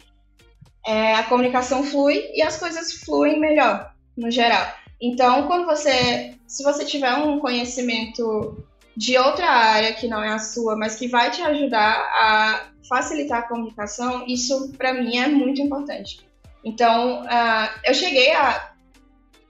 é, 0.85 1.13
a 1.13 1.23
comunicação 1.23 1.83
flui 1.83 2.29
e 2.33 2.41
as 2.41 2.57
coisas 2.57 2.91
fluem 3.05 3.39
melhor, 3.39 3.93
no 4.17 4.29
geral. 4.29 4.67
Então, 5.01 5.47
quando 5.47 5.65
você, 5.65 6.35
se 6.45 6.61
você 6.61 6.83
tiver 6.83 7.13
um 7.13 7.39
conhecimento 7.39 8.63
de 9.01 9.17
outra 9.17 9.49
área 9.49 9.93
que 9.93 10.07
não 10.07 10.21
é 10.21 10.29
a 10.29 10.37
sua, 10.37 10.75
mas 10.75 10.95
que 10.95 11.07
vai 11.07 11.31
te 11.31 11.41
ajudar 11.41 11.91
a 11.91 12.67
facilitar 12.87 13.39
a 13.39 13.47
comunicação, 13.47 14.23
isso 14.27 14.71
para 14.77 14.93
mim 14.93 15.17
é 15.17 15.27
muito 15.27 15.59
importante. 15.59 16.19
Então, 16.63 17.23
uh, 17.23 17.69
eu 17.83 17.95
cheguei 17.95 18.31
a, 18.31 18.73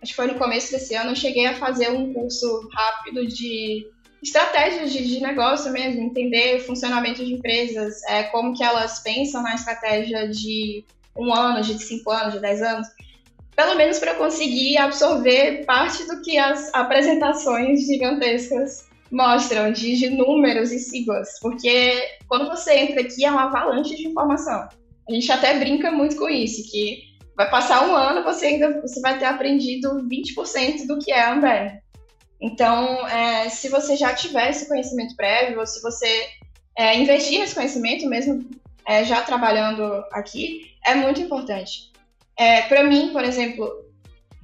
acho 0.02 0.12
que 0.12 0.16
foi 0.16 0.28
no 0.28 0.36
começo 0.36 0.72
desse 0.72 0.96
ano, 0.96 1.12
eu 1.12 1.18
cheguei 1.18 1.48
a 1.48 1.56
fazer 1.56 1.92
um 1.92 2.14
curso 2.14 2.70
rápido 2.74 3.28
de 3.28 3.86
estratégias 4.24 4.94
de, 4.94 5.06
de 5.06 5.20
negócio 5.20 5.70
mesmo, 5.74 6.02
entender 6.02 6.56
o 6.56 6.62
funcionamento 6.62 7.26
de 7.26 7.34
empresas, 7.34 8.02
é, 8.08 8.24
como 8.24 8.56
que 8.56 8.64
elas 8.64 9.00
pensam 9.00 9.44
na 9.44 9.56
estratégia 9.56 10.30
de 10.30 10.86
um 11.14 11.34
ano, 11.34 11.62
de 11.62 11.78
cinco 11.78 12.10
anos, 12.10 12.36
de 12.36 12.40
dez 12.40 12.62
anos 12.62 12.88
pelo 13.54 13.76
menos 13.76 14.00
para 14.00 14.16
conseguir 14.16 14.78
absorver 14.78 15.66
parte 15.66 16.08
do 16.08 16.22
que 16.22 16.38
as 16.38 16.74
apresentações 16.74 17.86
gigantescas 17.86 18.90
mostram, 19.12 19.72
de, 19.72 19.98
de, 19.98 20.10
números 20.10 20.72
e 20.72 20.80
siglas, 20.80 21.40
porque 21.42 22.02
quando 22.28 22.48
você 22.48 22.74
entra 22.78 23.02
aqui 23.02 23.26
é 23.26 23.32
uma 23.32 23.44
avalanche 23.44 23.96
de 23.96 24.08
informação. 24.08 24.70
A 25.10 25.14
gente 25.14 25.32
até 25.32 25.58
brinca 25.60 25.92
muito 25.92 26.16
com 26.16 26.30
isso, 26.30 26.70
que 26.72 27.02
vai 27.36 27.50
passar 27.50 27.88
um 27.88 27.96
ano, 27.96 28.24
você 28.24 28.48
ainda 28.48 28.82
você 28.82 29.02
vai 29.02 29.20
ter 29.20 29.26
aprendido 29.26 30.08
20% 30.08 30.88
do 30.88 31.00
que 31.00 31.12
é 31.12 31.22
a 31.22 31.34
Amber. 31.34 31.82
Então, 32.40 33.08
é, 33.08 33.50
se 33.50 33.70
você 33.70 33.96
já 33.96 34.14
tiver 34.14 34.50
esse 34.50 34.68
conhecimento 34.68 35.16
prévio, 35.16 35.60
ou 35.60 35.68
se 35.68 35.82
você 35.82 36.28
é, 36.78 36.98
investir 36.98 37.40
nesse 37.40 37.54
conhecimento, 37.54 38.08
mesmo 38.08 38.50
é, 38.88 39.04
já 39.04 39.22
trabalhando 39.22 39.84
aqui, 40.12 40.72
é 40.86 40.96
muito 40.96 41.22
importante. 41.22 41.92
É, 42.38 42.64
para 42.64 42.84
mim, 42.84 43.10
por 43.12 43.24
exemplo, 43.24 43.70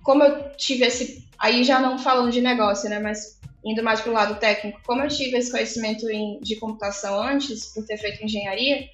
como 0.03 0.23
eu 0.23 0.51
tive 0.56 0.86
esse. 0.86 1.27
Aí 1.39 1.63
já 1.63 1.80
não 1.80 1.97
falando 1.97 2.32
de 2.32 2.41
negócio, 2.41 2.89
né? 2.89 2.99
Mas 2.99 3.37
indo 3.65 3.84
mais 3.84 4.02
para 4.02 4.12
o 4.12 4.13
lado 4.13 4.39
técnico, 4.39 4.80
como 4.86 5.02
eu 5.02 5.08
tive 5.08 5.38
esse 5.38 5.52
conhecimento 5.52 6.10
em, 6.10 6.39
de 6.39 6.56
computação 6.58 7.22
antes, 7.22 7.74
por 7.74 7.86
ter 7.86 7.98
feito 7.98 8.24
engenharia, 8.24 8.89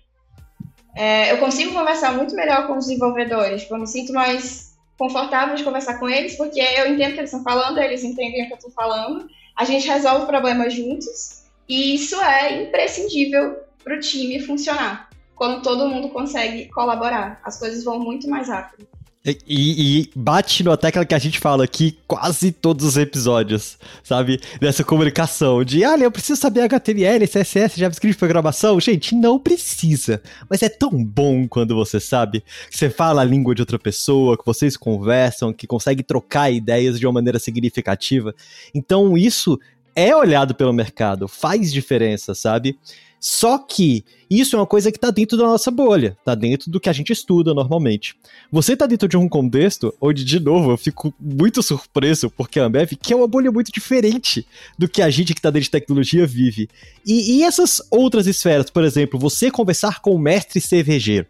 é, 0.95 1.31
eu 1.31 1.37
consigo 1.37 1.73
conversar 1.73 2.13
muito 2.13 2.35
melhor 2.35 2.67
com 2.67 2.77
os 2.77 2.85
desenvolvedores. 2.85 3.63
Tipo, 3.63 3.75
eu 3.75 3.79
me 3.79 3.87
sinto 3.87 4.13
mais 4.13 4.73
confortável 4.97 5.55
de 5.55 5.63
conversar 5.63 5.99
com 5.99 6.09
eles, 6.09 6.35
porque 6.35 6.59
eu 6.59 6.93
entendo 6.93 7.11
o 7.11 7.13
que 7.13 7.19
eles 7.19 7.33
estão 7.33 7.43
falando, 7.43 7.79
eles 7.79 8.03
entendem 8.03 8.43
o 8.43 8.47
que 8.47 8.53
eu 8.53 8.57
estou 8.57 8.71
falando, 8.71 9.27
a 9.55 9.65
gente 9.65 9.87
resolve 9.87 10.23
o 10.23 10.27
problema 10.27 10.69
juntos, 10.69 11.43
e 11.67 11.95
isso 11.95 12.19
é 12.21 12.63
imprescindível 12.63 13.57
para 13.83 13.95
o 13.95 13.99
time 13.99 14.39
funcionar 14.39 15.09
quando 15.35 15.61
todo 15.61 15.87
mundo 15.87 16.09
consegue 16.09 16.69
colaborar. 16.69 17.41
As 17.43 17.59
coisas 17.59 17.83
vão 17.83 17.99
muito 17.99 18.29
mais 18.29 18.47
rápido. 18.49 18.87
E, 19.25 19.37
e, 19.47 20.09
bate 20.13 20.65
na 20.65 20.75
tecla 20.75 21.05
que 21.05 21.15
a 21.15 21.19
gente 21.19 21.39
fala 21.39 21.63
aqui 21.63 21.97
quase 22.05 22.51
todos 22.51 22.85
os 22.85 22.97
episódios, 22.97 23.77
sabe? 24.03 24.37
Dessa 24.59 24.83
comunicação 24.83 25.63
de, 25.63 25.85
olha, 25.85 26.03
eu 26.03 26.11
preciso 26.11 26.41
saber 26.41 26.59
HTML, 26.63 27.25
CSS, 27.25 27.79
JavaScript, 27.79 28.19
programação. 28.19 28.81
Gente, 28.81 29.15
não 29.15 29.39
precisa. 29.39 30.21
Mas 30.49 30.61
é 30.61 30.67
tão 30.67 31.01
bom 31.01 31.47
quando 31.47 31.73
você 31.73 32.01
sabe 32.01 32.43
que 32.69 32.77
você 32.77 32.89
fala 32.89 33.21
a 33.21 33.25
língua 33.25 33.55
de 33.55 33.61
outra 33.61 33.79
pessoa, 33.79 34.37
que 34.37 34.45
vocês 34.45 34.75
conversam, 34.75 35.53
que 35.53 35.65
consegue 35.65 36.03
trocar 36.03 36.51
ideias 36.51 36.99
de 36.99 37.07
uma 37.07 37.13
maneira 37.13 37.39
significativa. 37.39 38.35
Então, 38.75 39.17
isso 39.17 39.57
é 39.95 40.13
olhado 40.13 40.53
pelo 40.53 40.73
mercado, 40.73 41.29
faz 41.29 41.71
diferença, 41.71 42.35
sabe? 42.35 42.77
Só 43.25 43.57
que 43.57 44.03
isso 44.29 44.53
é 44.53 44.59
uma 44.59 44.67
coisa 44.67 44.91
que 44.91 44.97
está 44.97 45.09
dentro 45.09 45.37
da 45.37 45.45
nossa 45.45 45.71
bolha, 45.71 46.17
está 46.19 46.35
dentro 46.35 46.69
do 46.69 46.77
que 46.77 46.89
a 46.89 46.93
gente 46.93 47.13
estuda 47.13 47.53
normalmente. 47.53 48.17
Você 48.51 48.73
está 48.73 48.85
dentro 48.85 49.07
de 49.07 49.15
um 49.15 49.29
contexto 49.29 49.95
onde, 50.01 50.25
de 50.25 50.41
novo, 50.41 50.71
eu 50.71 50.77
fico 50.77 51.13
muito 51.17 51.63
surpreso 51.63 52.29
porque 52.29 52.59
a 52.59 52.65
Ambev, 52.65 52.97
que 53.01 53.13
é 53.13 53.15
uma 53.15 53.25
bolha 53.25 53.49
muito 53.49 53.71
diferente 53.71 54.45
do 54.77 54.89
que 54.89 55.01
a 55.01 55.09
gente 55.09 55.33
que 55.33 55.39
está 55.39 55.49
dentro 55.49 55.63
de 55.63 55.71
tecnologia 55.71 56.27
vive. 56.27 56.67
E, 57.05 57.37
e 57.37 57.43
essas 57.43 57.81
outras 57.89 58.27
esferas, 58.27 58.69
por 58.69 58.83
exemplo, 58.83 59.17
você 59.17 59.49
conversar 59.49 60.01
com 60.01 60.13
o 60.13 60.19
mestre 60.19 60.59
cervejeiro 60.59 61.25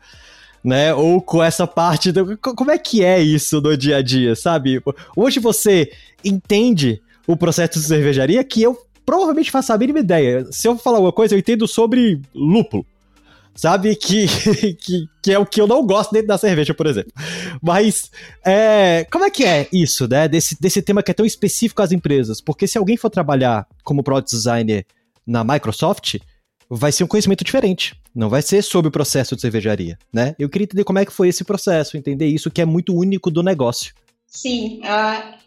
né? 0.64 0.96
Ou 0.96 1.22
com 1.22 1.44
essa 1.44 1.68
parte 1.68 2.12
do. 2.12 2.38
Como 2.38 2.72
é 2.72 2.78
que 2.80 3.04
é 3.04 3.22
isso 3.22 3.62
no 3.62 3.78
dia 3.78 3.98
a 3.98 4.02
dia, 4.02 4.36
sabe? 4.36 4.82
Hoje 5.16 5.40
você 5.40 5.92
entende 6.24 7.02
o 7.28 7.38
processo 7.38 7.80
de 7.80 7.86
cervejaria 7.86 8.44
que 8.44 8.64
eu 8.64 8.82
provavelmente 9.06 9.52
faço 9.52 9.74
a 9.74 9.78
mínima 9.78 10.00
ideia. 10.00 10.46
Se 10.52 10.68
eu 10.68 10.78
falar 10.78 10.98
alguma 10.98 11.14
coisa, 11.14 11.36
eu 11.36 11.40
entendo 11.40 11.68
sobre 11.68 12.22
lúpulo. 12.34 12.86
Sabe? 13.56 13.96
Que, 13.96 14.26
que, 14.76 15.08
que 15.22 15.32
é 15.32 15.38
o 15.38 15.46
que 15.46 15.62
eu 15.62 15.68
não 15.68 15.86
gosto 15.86 16.12
dentro 16.12 16.28
da 16.28 16.38
cerveja, 16.38 16.74
por 16.74 16.88
exemplo. 16.88 17.12
Mas, 17.62 18.10
é, 18.44 19.06
como 19.12 19.26
é 19.26 19.30
que 19.30 19.44
é 19.44 19.68
isso, 19.72 20.08
né? 20.08 20.28
Desse, 20.28 20.60
desse 20.60 20.82
tema 20.82 21.04
que 21.04 21.12
é 21.12 21.14
tão 21.14 21.26
específico 21.26 21.82
às 21.82 21.92
empresas? 21.92 22.42
Porque 22.42 22.68
se 22.68 22.78
alguém 22.78 22.98
for 22.98 23.10
trabalhar 23.10 23.68
como 23.84 24.04
product 24.04 24.36
designer 24.36 24.86
na 25.26 25.44
Microsoft, 25.44 26.16
vai 26.70 26.92
ser 26.92 27.04
um 27.04 27.08
conhecimento 27.08 27.44
diferente. 27.44 27.96
Não 28.16 28.30
vai 28.30 28.42
ser 28.42 28.62
sobre 28.64 28.90
o 28.90 28.92
processo 28.92 29.36
de 29.36 29.42
cervejaria, 29.42 29.98
né? 30.12 30.36
Eu 30.40 30.50
queria 30.50 30.66
entender 30.66 30.84
como 30.84 31.00
é 31.00 31.06
que 31.06 31.14
foi 31.14 31.28
esse 31.28 31.44
processo, 31.44 31.98
entender 31.98 32.28
isso 32.28 32.50
que 32.50 32.62
é 32.62 32.66
muito 32.66 32.96
único 32.96 33.30
do 33.30 33.44
negócio. 33.44 33.94
Sim, 34.28 34.82
uh, 34.82 35.38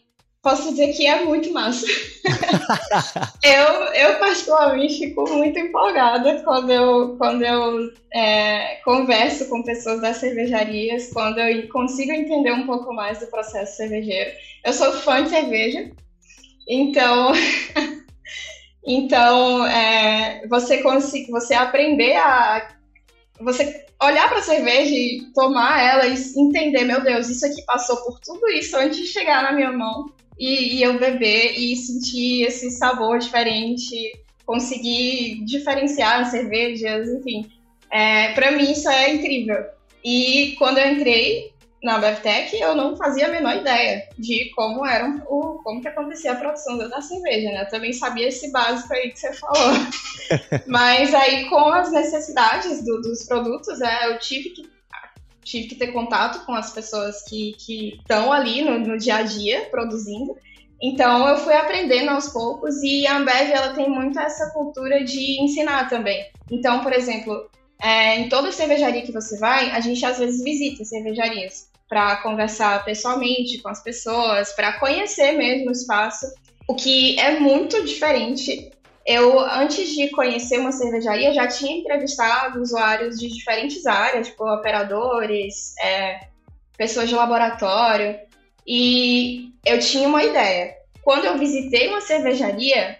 posso 0.47 0.71
dizer 0.71 0.93
que 0.93 1.05
é 1.05 1.25
muito 1.25 1.53
massa. 1.53 1.85
eu, 3.43 3.65
eu, 3.95 4.19
particularmente, 4.21 5.01
fico 5.01 5.29
muito 5.29 5.59
empolgada 5.59 6.41
quando 6.45 6.71
eu, 6.71 7.17
quando 7.19 7.43
eu 7.43 7.93
é, 8.15 8.77
converso 8.85 9.49
com 9.49 9.65
pessoas 9.65 10.01
das 10.01 10.19
cervejarias, 10.19 11.11
quando 11.13 11.41
eu 11.41 11.69
consigo 11.69 12.13
entender 12.13 12.53
um 12.53 12.65
pouco 12.65 12.95
mais 12.95 13.19
do 13.19 13.27
processo 13.27 13.77
cervejeiro. 13.77 14.31
Eu 14.65 14.73
sou 14.73 14.93
fã 14.93 15.25
de 15.25 15.31
cerveja, 15.31 15.91
então. 16.69 17.33
então, 18.87 19.67
é, 19.67 20.47
você, 20.47 20.81
consegue, 20.81 21.29
você 21.29 21.55
aprender 21.55 22.15
a. 22.15 22.69
Você 23.41 23.85
olhar 24.01 24.29
para 24.29 24.39
a 24.39 24.43
cerveja 24.43 24.95
e 24.95 25.23
tomar 25.35 25.83
ela 25.83 26.07
e 26.07 26.15
entender, 26.37 26.85
meu 26.85 27.03
Deus, 27.03 27.29
isso 27.29 27.45
aqui 27.45 27.63
passou 27.65 27.97
por 28.05 28.21
tudo 28.21 28.49
isso 28.49 28.77
antes 28.77 28.99
de 28.99 29.07
chegar 29.07 29.43
na 29.43 29.53
minha 29.53 29.73
mão 29.73 30.15
e, 30.39 30.77
e 30.77 30.83
eu 30.83 30.99
beber 30.99 31.59
e 31.59 31.75
sentir 31.77 32.43
esse 32.43 32.71
sabor 32.71 33.19
diferente, 33.19 34.13
conseguir 34.45 35.45
diferenciar 35.45 36.21
as 36.21 36.29
cervejas, 36.29 37.09
enfim. 37.09 37.51
É, 37.91 38.33
para 38.33 38.53
mim 38.53 38.73
isso 38.73 38.89
é 38.89 39.15
incrível. 39.15 39.65
E 40.05 40.55
quando 40.59 40.79
eu 40.79 40.93
entrei 40.93 41.53
na 41.83 41.99
BevTech, 41.99 42.57
eu 42.57 42.75
não 42.75 42.97
fazia 42.97 43.27
a 43.27 43.31
menor 43.31 43.57
ideia 43.57 44.09
de 44.19 44.51
como 44.55 44.85
era 44.85 45.09
o 45.29 45.61
como 45.63 45.81
que 45.81 45.89
acontecia 45.89 46.33
a 46.33 46.37
produção 46.37 46.77
da 46.79 47.01
cerveja, 47.01 47.51
né? 47.51 47.63
Eu 47.63 47.69
também 47.69 47.93
sabia 47.93 48.29
esse 48.29 48.51
básico 48.51 48.93
aí 48.93 49.11
que 49.11 49.19
você 49.19 49.33
falou. 49.35 49.73
Mas 50.67 51.15
aí 51.15 51.49
com 51.49 51.69
as 51.69 51.93
necessidades 51.93 52.85
do, 52.85 53.01
dos 53.01 53.25
produtos, 53.25 53.81
é, 53.81 54.11
eu 54.11 54.19
tive 54.19 54.51
que 54.51 54.76
tive 55.47 55.69
que 55.69 55.75
ter 55.77 55.93
contato 55.93 56.45
com 56.45 56.53
as 56.53 56.73
pessoas 56.73 57.23
que 57.23 57.55
estão 58.01 58.33
ali 58.33 58.63
no, 58.63 58.79
no, 58.81 58.99
dia 58.99 59.17
a 59.17 59.23
dia 59.23 59.67
produzindo. 59.71 60.37
Então 60.83 61.27
eu 61.29 61.39
fui 61.39 61.55
aprendendo 61.55 62.11
aos 62.11 62.29
poucos 62.29 62.83
e 62.83 63.07
a 63.07 63.17
Ambev 63.17 63.51
ela 63.51 63.73
tem 63.73 63.89
muito 63.89 64.19
essa 64.19 64.51
cultura 64.51 65.03
de 65.05 65.41
ensinar 65.41 65.89
também. 65.89 66.27
Então, 66.51 66.81
por 66.81 66.93
exemplo, 66.93 67.49
é, 67.81 68.19
em 68.19 68.29
toda 68.29 68.53
cervejaria 68.53 69.03
que 69.03 69.13
você 69.13 69.39
vai, 69.39 69.71
a 69.71 69.81
gente 69.81 70.05
às 70.05 70.19
vezes 70.19 70.43
visita 70.43 70.85
cervejarias 70.85 71.71
para 71.89 72.17
conversar 72.17 72.85
pessoalmente 72.85 73.59
com 73.59 73.69
as 73.69 73.83
pessoas, 73.83 74.53
para 74.53 74.79
conhecer 74.79 75.33
mesmo 75.33 75.69
o 75.69 75.73
espaço, 75.73 76.27
o 76.69 76.75
que 76.75 77.19
é 77.21 77.39
muito 77.39 77.85
diferente 77.85 78.71
eu, 79.07 79.39
antes 79.39 79.95
de 79.95 80.11
conhecer 80.11 80.59
uma 80.59 80.73
cervejaria, 80.73 81.33
já 81.33 81.47
tinha 81.47 81.79
entrevistado 81.79 82.61
usuários 82.61 83.19
de 83.19 83.29
diferentes 83.29 83.87
áreas, 83.87 84.27
tipo 84.27 84.45
operadores, 84.45 85.75
é, 85.81 86.27
pessoas 86.77 87.09
de 87.09 87.15
laboratório. 87.15 88.19
E 88.67 89.53
eu 89.65 89.79
tinha 89.79 90.09
uma 90.09 90.25
ideia. 90.25 90.75
Quando 91.05 91.25
eu 91.25 91.39
visitei 91.39 91.89
uma 91.89 92.01
cervejaria, 92.01 92.99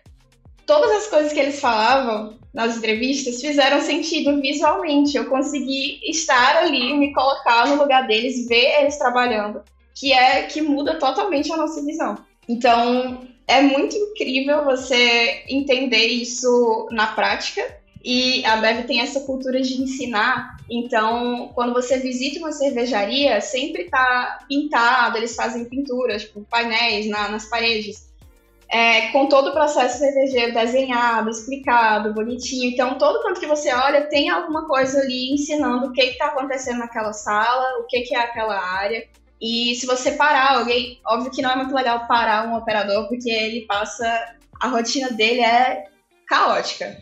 todas 0.65 0.93
as 0.93 1.07
coisas 1.09 1.33
que 1.33 1.41
eles 1.41 1.59
falavam 1.59 2.39
nas 2.55 2.77
entrevistas 2.77 3.41
fizeram 3.41 3.81
sentido 3.81 4.41
visualmente. 4.41 5.17
Eu 5.17 5.29
consegui 5.29 5.99
estar 6.09 6.59
ali, 6.59 6.95
me 6.95 7.13
colocar 7.13 7.67
no 7.67 7.83
lugar 7.83 8.07
deles, 8.07 8.47
ver 8.47 8.81
eles 8.81 8.97
trabalhando, 8.97 9.61
que 9.93 10.13
é 10.13 10.45
que 10.45 10.63
muda 10.63 11.01
totalmente 11.01 11.53
a 11.53 11.57
nossa 11.57 11.83
visão. 11.83 12.17
Então, 12.49 13.27
é 13.47 13.63
muito 13.63 13.97
incrível 13.97 14.65
você 14.65 15.45
entender 15.49 16.07
isso 16.07 16.89
na 16.91 17.09
prática. 17.09 17.63
E 18.05 18.45
a 18.45 18.57
Bev 18.57 18.87
tem 18.87 19.01
essa 19.01 19.21
cultura 19.21 19.61
de 19.61 19.83
ensinar. 19.83 20.57
Então, 20.71 21.51
quando 21.55 21.73
você 21.73 21.99
visita 21.99 22.39
uma 22.39 22.53
cervejaria, 22.53 23.41
sempre 23.41 23.85
tá 23.85 24.39
pintado, 24.49 25.17
eles 25.17 25.35
fazem 25.35 25.65
pinturas, 25.65 26.23
tipo, 26.23 26.45
painéis 26.49 27.09
na, 27.09 27.29
nas 27.29 27.47
paredes. 27.47 28.07
É, 28.69 29.13
com 29.13 29.27
todo 29.27 29.51
o 29.51 29.53
processo 29.53 29.99
cervejeiro 29.99 30.53
desenhado, 30.53 31.31
explicado, 31.31 32.13
bonitinho. 32.13 32.71
Então, 32.71 32.99
todo 32.99 33.23
canto 33.23 33.41
que 33.41 33.47
você 33.47 33.73
olha 33.73 34.09
tem 34.09 34.29
alguma 34.29 34.67
coisa 34.67 35.01
ali 35.01 35.33
ensinando 35.33 35.87
o 35.87 35.93
que 35.93 36.03
está 36.03 36.27
acontecendo 36.27 36.79
naquela 36.79 37.13
sala, 37.13 37.79
o 37.81 37.87
que, 37.87 38.01
que 38.01 38.15
é 38.15 38.19
aquela 38.19 38.57
área. 38.57 39.07
E 39.41 39.75
se 39.75 39.87
você 39.87 40.13
parar 40.13 40.59
alguém, 40.59 41.01
óbvio 41.07 41.31
que 41.31 41.43
não 41.43 41.51
é 41.51 41.57
muito 41.57 41.75
legal 41.75 42.07
parar 42.07 42.49
um 42.49 42.57
operador, 42.57 43.09
porque 43.09 43.31
ele 43.31 43.67
passa. 43.67 44.37
A 44.61 44.69
rotina 44.69 45.11
dele 45.11 45.41
é 45.41 45.85
caótica. 46.27 46.97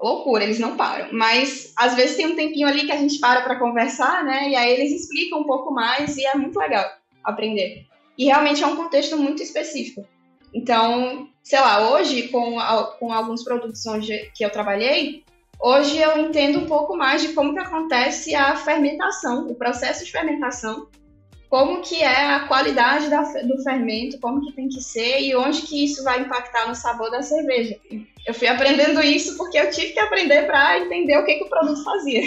Loucura, 0.00 0.44
eles 0.44 0.58
não 0.58 0.76
param. 0.76 1.08
Mas 1.12 1.72
às 1.76 1.94
vezes 1.94 2.16
tem 2.16 2.26
um 2.26 2.36
tempinho 2.36 2.66
ali 2.66 2.86
que 2.86 2.92
a 2.92 2.96
gente 2.96 3.18
para 3.18 3.42
para 3.42 3.58
conversar, 3.58 4.24
né? 4.24 4.48
E 4.48 4.56
aí 4.56 4.72
eles 4.72 4.92
explicam 4.92 5.40
um 5.40 5.44
pouco 5.44 5.72
mais 5.72 6.16
e 6.16 6.24
é 6.24 6.34
muito 6.34 6.58
legal 6.58 6.88
aprender. 7.22 7.86
E 8.16 8.24
realmente 8.24 8.62
é 8.62 8.66
um 8.66 8.76
contexto 8.76 9.16
muito 9.16 9.42
específico. 9.42 10.06
Então, 10.54 11.28
sei 11.42 11.60
lá, 11.60 11.90
hoje, 11.90 12.28
com, 12.28 12.56
com 12.98 13.12
alguns 13.12 13.44
produtos 13.44 13.84
onde, 13.86 14.30
que 14.34 14.44
eu 14.44 14.50
trabalhei, 14.50 15.24
hoje 15.60 15.98
eu 15.98 16.18
entendo 16.18 16.60
um 16.60 16.66
pouco 16.66 16.96
mais 16.96 17.20
de 17.20 17.28
como 17.34 17.52
que 17.52 17.60
acontece 17.60 18.34
a 18.34 18.56
fermentação, 18.56 19.46
o 19.46 19.54
processo 19.54 20.04
de 20.04 20.10
fermentação 20.10 20.88
como 21.48 21.80
que 21.80 22.02
é 22.02 22.34
a 22.34 22.40
qualidade 22.40 23.08
da, 23.08 23.22
do 23.22 23.62
fermento, 23.62 24.18
como 24.20 24.44
que 24.44 24.52
tem 24.52 24.68
que 24.68 24.80
ser 24.80 25.20
e 25.20 25.34
onde 25.34 25.62
que 25.62 25.84
isso 25.84 26.04
vai 26.04 26.20
impactar 26.20 26.68
no 26.68 26.74
sabor 26.74 27.10
da 27.10 27.22
cerveja. 27.22 27.76
Eu 28.26 28.34
fui 28.34 28.46
aprendendo 28.46 29.00
isso 29.00 29.36
porque 29.36 29.58
eu 29.58 29.70
tive 29.70 29.92
que 29.92 30.00
aprender 30.00 30.46
para 30.46 30.78
entender 30.78 31.16
o 31.16 31.24
que, 31.24 31.34
que 31.34 31.44
o 31.44 31.48
produto 31.48 31.82
fazia. 31.82 32.22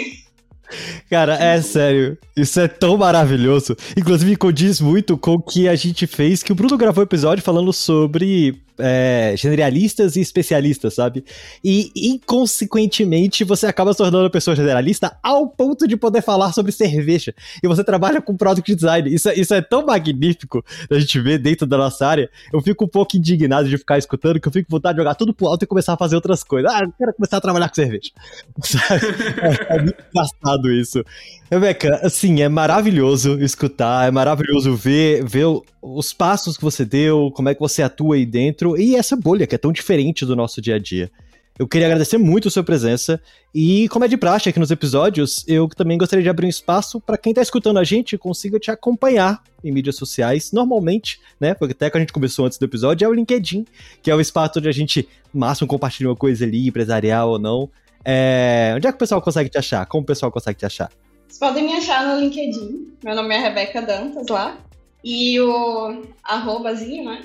Cara, 1.08 1.34
é 1.34 1.60
sério. 1.60 2.16
Isso 2.36 2.58
é 2.58 2.66
tão 2.66 2.96
maravilhoso. 2.96 3.76
Inclusive, 3.96 4.36
condiz 4.36 4.80
muito 4.80 5.18
com 5.18 5.34
o 5.34 5.42
que 5.42 5.68
a 5.68 5.74
gente 5.74 6.06
fez, 6.06 6.42
que 6.42 6.52
o 6.52 6.54
Bruno 6.54 6.78
gravou 6.78 7.02
um 7.02 7.04
episódio 7.04 7.44
falando 7.44 7.72
sobre 7.72 8.62
é, 8.82 9.34
generalistas 9.36 10.16
e 10.16 10.20
especialistas, 10.20 10.94
sabe? 10.94 11.24
E, 11.62 11.92
inconsequentemente, 11.94 13.44
você 13.44 13.66
acaba 13.66 13.92
se 13.92 13.98
tornando 13.98 14.24
uma 14.24 14.30
pessoa 14.30 14.56
generalista 14.56 15.16
ao 15.22 15.46
ponto 15.48 15.86
de 15.86 15.96
poder 15.96 16.22
falar 16.22 16.52
sobre 16.52 16.72
cerveja. 16.72 17.32
E 17.62 17.68
você 17.68 17.84
trabalha 17.84 18.20
com 18.20 18.36
product 18.36 18.74
design. 18.74 19.14
Isso, 19.14 19.28
é, 19.28 19.34
isso 19.34 19.54
é 19.54 19.62
tão 19.62 19.86
magnífico 19.86 20.64
da 20.90 20.98
gente 20.98 21.20
ver 21.20 21.38
dentro 21.38 21.66
da 21.66 21.78
nossa 21.78 22.06
área. 22.06 22.28
Eu 22.52 22.60
fico 22.60 22.84
um 22.84 22.88
pouco 22.88 23.16
indignado 23.16 23.68
de 23.68 23.78
ficar 23.78 23.98
escutando, 23.98 24.40
que 24.40 24.48
eu 24.48 24.52
fico 24.52 24.68
com 24.68 24.76
vontade 24.76 24.96
de 24.96 25.02
jogar 25.02 25.14
tudo 25.14 25.32
pro 25.32 25.46
alto 25.46 25.62
e 25.62 25.66
começar 25.66 25.92
a 25.92 25.96
fazer 25.96 26.16
outras 26.16 26.42
coisas. 26.42 26.72
Ah, 26.72 26.80
eu 26.82 26.92
quero 26.98 27.14
começar 27.14 27.36
a 27.36 27.40
trabalhar 27.40 27.68
com 27.68 27.74
cerveja. 27.76 28.10
é, 29.70 29.76
é 29.76 29.82
muito 29.82 30.02
engraçado 30.10 30.72
isso. 30.72 31.04
Rebeca, 31.52 32.00
assim, 32.02 32.40
é 32.40 32.48
maravilhoso 32.48 33.38
escutar, 33.38 34.08
é 34.08 34.10
maravilhoso 34.10 34.74
ver, 34.74 35.22
ver 35.22 35.44
os 35.82 36.10
passos 36.10 36.56
que 36.56 36.62
você 36.62 36.82
deu, 36.82 37.30
como 37.30 37.50
é 37.50 37.54
que 37.54 37.60
você 37.60 37.82
atua 37.82 38.16
aí 38.16 38.24
dentro 38.24 38.74
e 38.80 38.96
essa 38.96 39.14
bolha 39.14 39.46
que 39.46 39.54
é 39.54 39.58
tão 39.58 39.70
diferente 39.70 40.24
do 40.24 40.34
nosso 40.34 40.62
dia 40.62 40.76
a 40.76 40.78
dia. 40.78 41.10
Eu 41.58 41.68
queria 41.68 41.88
agradecer 41.88 42.16
muito 42.16 42.48
a 42.48 42.50
sua 42.50 42.64
presença 42.64 43.20
e, 43.54 43.86
como 43.90 44.02
é 44.02 44.08
de 44.08 44.16
praxe 44.16 44.48
aqui 44.48 44.58
nos 44.58 44.70
episódios, 44.70 45.44
eu 45.46 45.68
também 45.68 45.98
gostaria 45.98 46.22
de 46.22 46.30
abrir 46.30 46.46
um 46.46 46.48
espaço 46.48 46.98
para 46.98 47.18
quem 47.18 47.32
está 47.32 47.42
escutando 47.42 47.78
a 47.78 47.84
gente 47.84 48.16
consiga 48.16 48.58
te 48.58 48.70
acompanhar 48.70 49.42
em 49.62 49.70
mídias 49.70 49.96
sociais. 49.96 50.52
Normalmente, 50.52 51.20
né, 51.38 51.52
porque 51.52 51.72
até 51.72 51.90
que 51.90 51.98
a 51.98 52.00
gente 52.00 52.14
começou 52.14 52.46
antes 52.46 52.56
do 52.56 52.64
episódio, 52.64 53.04
é 53.04 53.08
o 53.10 53.12
LinkedIn, 53.12 53.66
que 54.02 54.10
é 54.10 54.14
o 54.14 54.22
espaço 54.22 54.58
onde 54.58 54.70
a 54.70 54.72
gente 54.72 55.06
máximo 55.34 55.68
compartilha 55.68 56.08
uma 56.08 56.16
coisa 56.16 56.46
ali, 56.46 56.66
empresarial 56.66 57.28
ou 57.28 57.38
não. 57.38 57.68
É... 58.02 58.72
Onde 58.74 58.86
é 58.86 58.90
que 58.90 58.96
o 58.96 58.98
pessoal 58.98 59.20
consegue 59.20 59.50
te 59.50 59.58
achar? 59.58 59.84
Como 59.84 60.02
o 60.02 60.06
pessoal 60.06 60.32
consegue 60.32 60.58
te 60.58 60.64
achar? 60.64 60.88
Vocês 61.32 61.38
podem 61.38 61.64
me 61.64 61.72
achar 61.72 62.06
no 62.06 62.20
LinkedIn. 62.20 62.92
Meu 63.02 63.16
nome 63.16 63.34
é 63.34 63.38
Rebeca 63.38 63.80
Dantas 63.80 64.28
lá. 64.28 64.58
E 65.02 65.40
o 65.40 66.02
arrobazinho 66.22 67.06
né, 67.06 67.24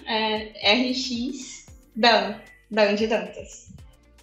é 0.61 0.73
rxdan, 0.73 2.35
Dan 2.71 2.95
de 2.95 3.05
Dantas. 3.05 3.67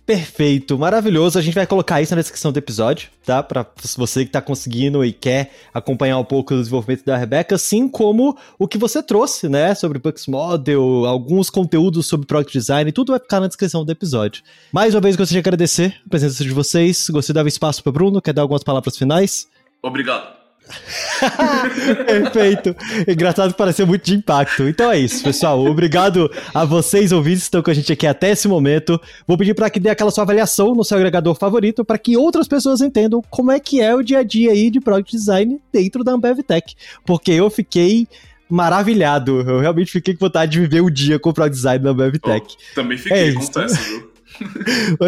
Perfeito, 0.07 0.79
maravilhoso. 0.79 1.39
A 1.39 1.43
gente 1.43 1.53
vai 1.53 1.67
colocar 1.67 2.01
isso 2.01 2.15
na 2.15 2.23
descrição 2.23 2.51
do 2.51 2.59
episódio, 2.59 3.11
tá? 3.27 3.43
Para 3.43 3.67
você 3.95 4.25
que 4.25 4.31
tá 4.31 4.41
conseguindo 4.41 5.05
e 5.05 5.13
quer 5.13 5.51
acompanhar 5.75 6.19
um 6.19 6.25
pouco 6.25 6.55
do 6.55 6.61
desenvolvimento 6.61 7.05
da 7.05 7.19
Rebeca, 7.19 7.55
assim 7.55 7.87
como 7.87 8.39
o 8.59 8.67
que 8.67 8.79
você 8.79 9.03
trouxe, 9.03 9.51
né? 9.51 9.75
Sobre 9.75 9.99
Pux 9.99 10.27
Model, 10.27 11.05
alguns 11.05 11.51
conteúdos 11.51 12.07
sobre 12.07 12.27
Product 12.27 12.59
Design, 12.59 12.91
tudo 12.91 13.13
vai 13.13 13.21
ficar 13.21 13.39
na 13.39 13.49
descrição 13.49 13.85
do 13.85 13.93
episódio. 13.93 14.43
Mais 14.73 14.95
uma 14.95 15.01
vez, 15.03 15.15
gostaria 15.15 15.43
de 15.43 15.47
agradecer 15.47 15.95
a 16.07 16.09
presença 16.09 16.43
de 16.43 16.51
vocês. 16.51 17.11
Gostaria 17.11 17.43
de 17.43 17.45
dar 17.45 17.49
espaço 17.49 17.83
para 17.83 17.93
Bruno, 17.93 18.23
quer 18.23 18.33
dar 18.33 18.41
algumas 18.41 18.65
palavras 18.65 18.97
finais? 18.97 19.47
Obrigado. 19.83 20.35
Perfeito. 22.07 22.75
Engraçado 23.07 23.55
pareceu 23.55 23.87
muito 23.87 24.05
de 24.05 24.15
impacto. 24.15 24.67
Então 24.69 24.91
é 24.91 24.99
isso, 24.99 25.23
pessoal. 25.23 25.65
Obrigado 25.65 26.31
a 26.55 26.65
vocês, 26.65 27.13
ouvintes, 27.13 27.43
que 27.43 27.47
estão 27.47 27.63
com 27.63 27.71
a 27.71 27.75
gente 27.75 27.93
aqui 27.93 28.07
até 28.07 28.31
esse 28.31 28.49
momento. 28.49 29.01
Vou 29.27 29.37
pedir 29.37 29.55
para 29.55 29.69
que 29.69 29.79
dê 29.79 29.91
aquela 29.91 30.11
sua 30.11 30.25
avaliação 30.25 30.75
no 30.75 30.85
seu 30.85 30.97
agregador 30.97 31.35
favorito 31.35 31.85
para 31.85 31.99
que 31.99 32.17
outras 32.17 32.49
pessoas 32.49 32.81
entendam 32.81 33.23
como 33.31 33.53
é 33.53 33.61
que 33.61 33.81
é 33.81 33.95
o 33.95 34.03
dia 34.03 34.21
a 34.21 34.23
dia 34.23 34.53
aí 34.53 34.71
de 34.71 34.81
Product 34.81 35.15
Design 35.15 35.61
dentro 35.73 36.03
da 36.03 36.13
Ambev 36.13 36.41
Tech. 36.43 36.75
Porque 37.05 37.33
eu 37.33 37.51
fiquei 37.51 38.09
maravilhado. 38.49 39.41
Eu 39.41 39.61
realmente 39.61 39.93
fiquei 39.93 40.15
com 40.15 40.27
vontade 40.27 40.53
de 40.53 40.61
viver 40.61 40.81
o 40.81 40.91
dia 40.91 41.19
com 41.19 41.31
o 41.31 41.35
Product 41.35 41.57
Design 41.57 41.85
da 41.85 41.91
Ambev 41.91 42.17
Tech. 42.19 42.47
Oh, 42.49 42.75
também 42.75 42.97
fiquei, 42.97 43.31
é 43.31 43.33
confesso, 43.33 43.77
viu? 43.83 44.14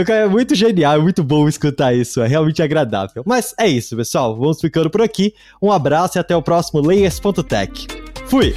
É 0.08 0.26
muito 0.26 0.54
genial, 0.54 0.96
é 0.96 0.98
muito 0.98 1.22
bom 1.22 1.48
escutar 1.48 1.94
isso, 1.94 2.20
é 2.20 2.26
realmente 2.26 2.62
agradável. 2.62 3.22
Mas 3.26 3.54
é 3.58 3.66
isso, 3.66 3.96
pessoal. 3.96 4.36
Vamos 4.36 4.60
ficando 4.60 4.90
por 4.90 5.02
aqui. 5.02 5.34
Um 5.60 5.70
abraço 5.70 6.18
e 6.18 6.20
até 6.20 6.36
o 6.36 6.42
próximo 6.42 6.80
Layers.tech. 6.80 7.86
Fui! 8.26 8.54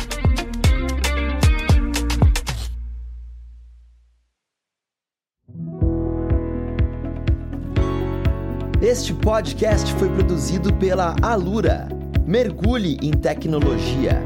Este 8.82 9.14
podcast 9.14 9.94
foi 9.96 10.10
produzido 10.10 10.74
pela 10.76 11.16
Alura. 11.22 11.90
Mergulhe 12.26 12.98
em 13.02 13.12
tecnologia. 13.12 14.24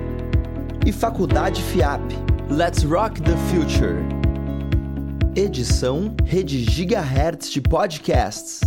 E 0.85 0.91
Faculdade 0.91 1.61
FIAP. 1.61 2.01
Let's 2.49 2.83
rock 2.83 3.21
the 3.21 3.35
future. 3.49 4.22
Edição 5.35 6.15
Rede 6.23 6.63
Gigahertz 6.63 7.49
de 7.49 7.59
Podcasts. 7.59 8.61